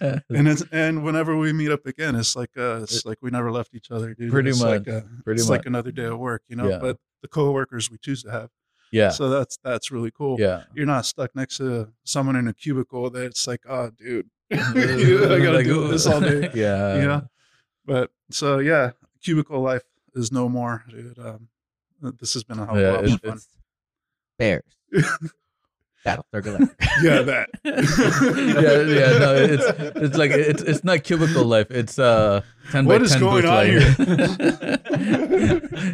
[0.00, 0.18] yeah.
[0.30, 3.50] and it's and whenever we meet up again, it's like uh, it's like we never
[3.50, 4.30] left each other, dude.
[4.30, 5.58] Pretty it's Like, much, uh, pretty it's much.
[5.58, 6.68] like another day of work, you know.
[6.68, 6.78] Yeah.
[6.78, 8.50] But the coworkers we choose to have,
[8.92, 9.10] Yeah.
[9.10, 10.36] so that's that's really cool.
[10.38, 10.62] Yeah.
[10.74, 15.50] You're not stuck next to someone in a cubicle that's like, oh, dude, I gotta
[15.52, 16.50] Like, do this all day.
[16.54, 16.96] Yeah.
[17.00, 17.22] you know.
[17.84, 18.92] But so yeah,
[19.24, 19.82] cubicle life
[20.14, 21.18] is no more, dude.
[21.18, 21.48] Um,
[22.20, 23.38] this has been a hell of Yeah, lot it- fun.
[24.38, 24.62] Bears.
[26.04, 26.74] Battlestar Galactica.
[27.02, 27.48] Yeah, that.
[27.64, 29.64] yeah, yeah, no, it's
[29.96, 31.70] it's like it's it's not cubicle life.
[31.70, 33.98] It's uh ten What by is ten going booth on life.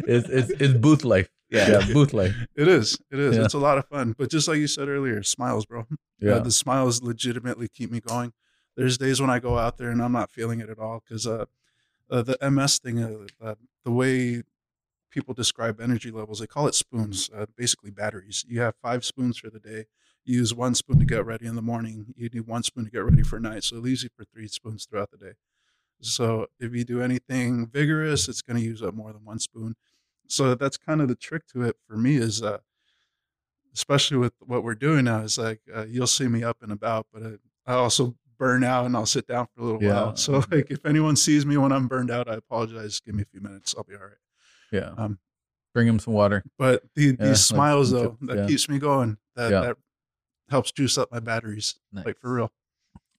[0.07, 1.29] it's it's it's booth life.
[1.49, 1.69] Yeah.
[1.79, 2.35] Yeah, booth life.
[2.55, 2.99] It is.
[3.11, 3.35] It is.
[3.35, 3.43] Yeah.
[3.45, 4.15] It's a lot of fun.
[4.17, 5.81] But just like you said earlier, smiles, bro.
[5.81, 8.31] Uh, Yeah, the smiles legitimately keep me going.
[8.77, 11.27] There's days when I go out there and I'm not feeling it at all because
[11.27, 11.45] uh,
[12.09, 14.43] uh, the MS thing, uh, uh, the way
[15.09, 18.45] people describe energy levels, they call it spoons, uh, basically batteries.
[18.47, 19.85] You have five spoons for the day.
[20.23, 22.13] You use one spoon to get ready in the morning.
[22.15, 23.63] You need one spoon to get ready for night.
[23.63, 25.33] So it leaves you for three spoons throughout the day.
[26.01, 29.75] So if you do anything vigorous, it's going to use up more than one spoon.
[30.27, 32.59] So that's kind of the trick to it for me is, uh,
[33.73, 37.07] especially with what we're doing now, is like uh, you'll see me up and about,
[37.13, 37.29] but uh,
[37.65, 39.93] I also burn out and I'll sit down for a little Yeah.
[40.05, 40.15] while.
[40.17, 42.99] So like if anyone sees me when I'm burned out, I apologize.
[42.99, 43.75] Give me a few minutes.
[43.77, 44.11] I'll be all right.
[44.71, 44.91] yeah.
[44.97, 45.19] Um,
[45.73, 46.43] Bring him some water.
[46.57, 48.47] but the, Yeah, these smiles some though, that yeah.
[48.47, 49.17] keeps me going.
[49.35, 49.61] That Yeah.
[49.61, 49.77] that
[50.51, 51.79] helps juice up my batteries.
[51.91, 52.51] Like for real.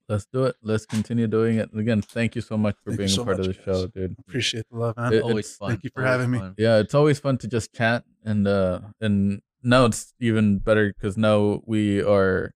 [0.09, 0.57] Let's do it.
[0.63, 1.71] Let's continue doing it.
[1.73, 3.65] And again, thank you so much for Thank being so a part of the much,
[3.65, 4.17] show, dude.
[4.19, 5.13] Appreciate the love, man.
[5.15, 5.71] It- always fun.
[5.71, 6.55] thank you for always having me.
[6.59, 11.17] Yeah, it's always fun to just chat and uh and now it's even better because
[11.17, 12.53] now we are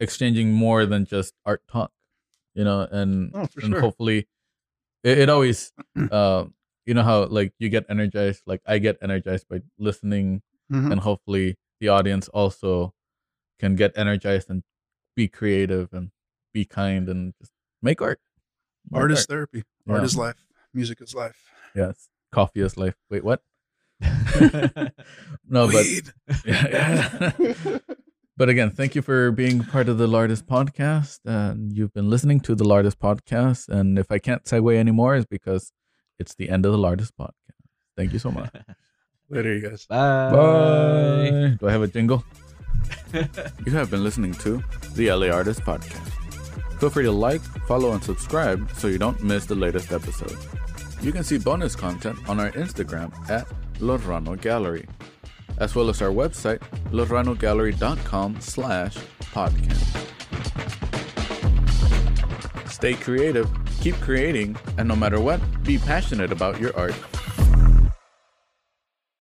[0.00, 1.92] exchanging more than just art talk,
[2.54, 3.80] you know, and Oh, and sure.
[3.80, 4.26] hopefully
[5.04, 5.72] it, it always
[6.10, 6.44] uh
[6.86, 10.42] you know how like you get energized, like I get energized by listening
[10.72, 10.90] Mhm.
[10.92, 12.94] and hopefully the audience also
[13.60, 14.62] can get energized and
[15.14, 16.10] be creative and
[16.52, 18.20] be kind and just make art.
[18.90, 19.28] Make Art is art.
[19.28, 19.62] therapy.
[19.88, 20.46] Art is life.
[20.74, 21.36] Music is life.
[21.74, 22.08] Yes.
[22.32, 22.96] Coffee is life.
[23.10, 23.42] Wait, what?
[25.48, 25.84] no, but
[26.44, 27.78] yeah, yeah.
[28.40, 31.18] But again, thank you for being part of the LA Artist podcast.
[31.26, 33.68] And you've been listening to the LA Artist podcast.
[33.68, 35.72] And if I can't segue anymore, is because
[36.18, 37.60] it's the end of the LA Artist podcast.
[37.98, 38.48] Thank you so much.
[39.28, 39.84] Later, you guys.
[39.84, 40.32] Bye.
[40.32, 41.56] Bye.
[41.60, 42.24] Do I have a jingle?
[43.66, 44.62] You have been listening to
[44.94, 46.08] the LA Artist Podcast.
[46.78, 50.36] Feel free to like, follow, and subscribe so you don't miss the latest episode.
[51.02, 53.46] You can see bonus content on our Instagram at
[53.80, 54.86] Los Ruano Gallery,
[55.58, 58.96] as well as our website, losruanogallery.com slash
[59.32, 60.06] podcast.
[62.70, 63.48] Stay creative,
[63.80, 66.94] keep creating, and no matter what, be passionate about your art.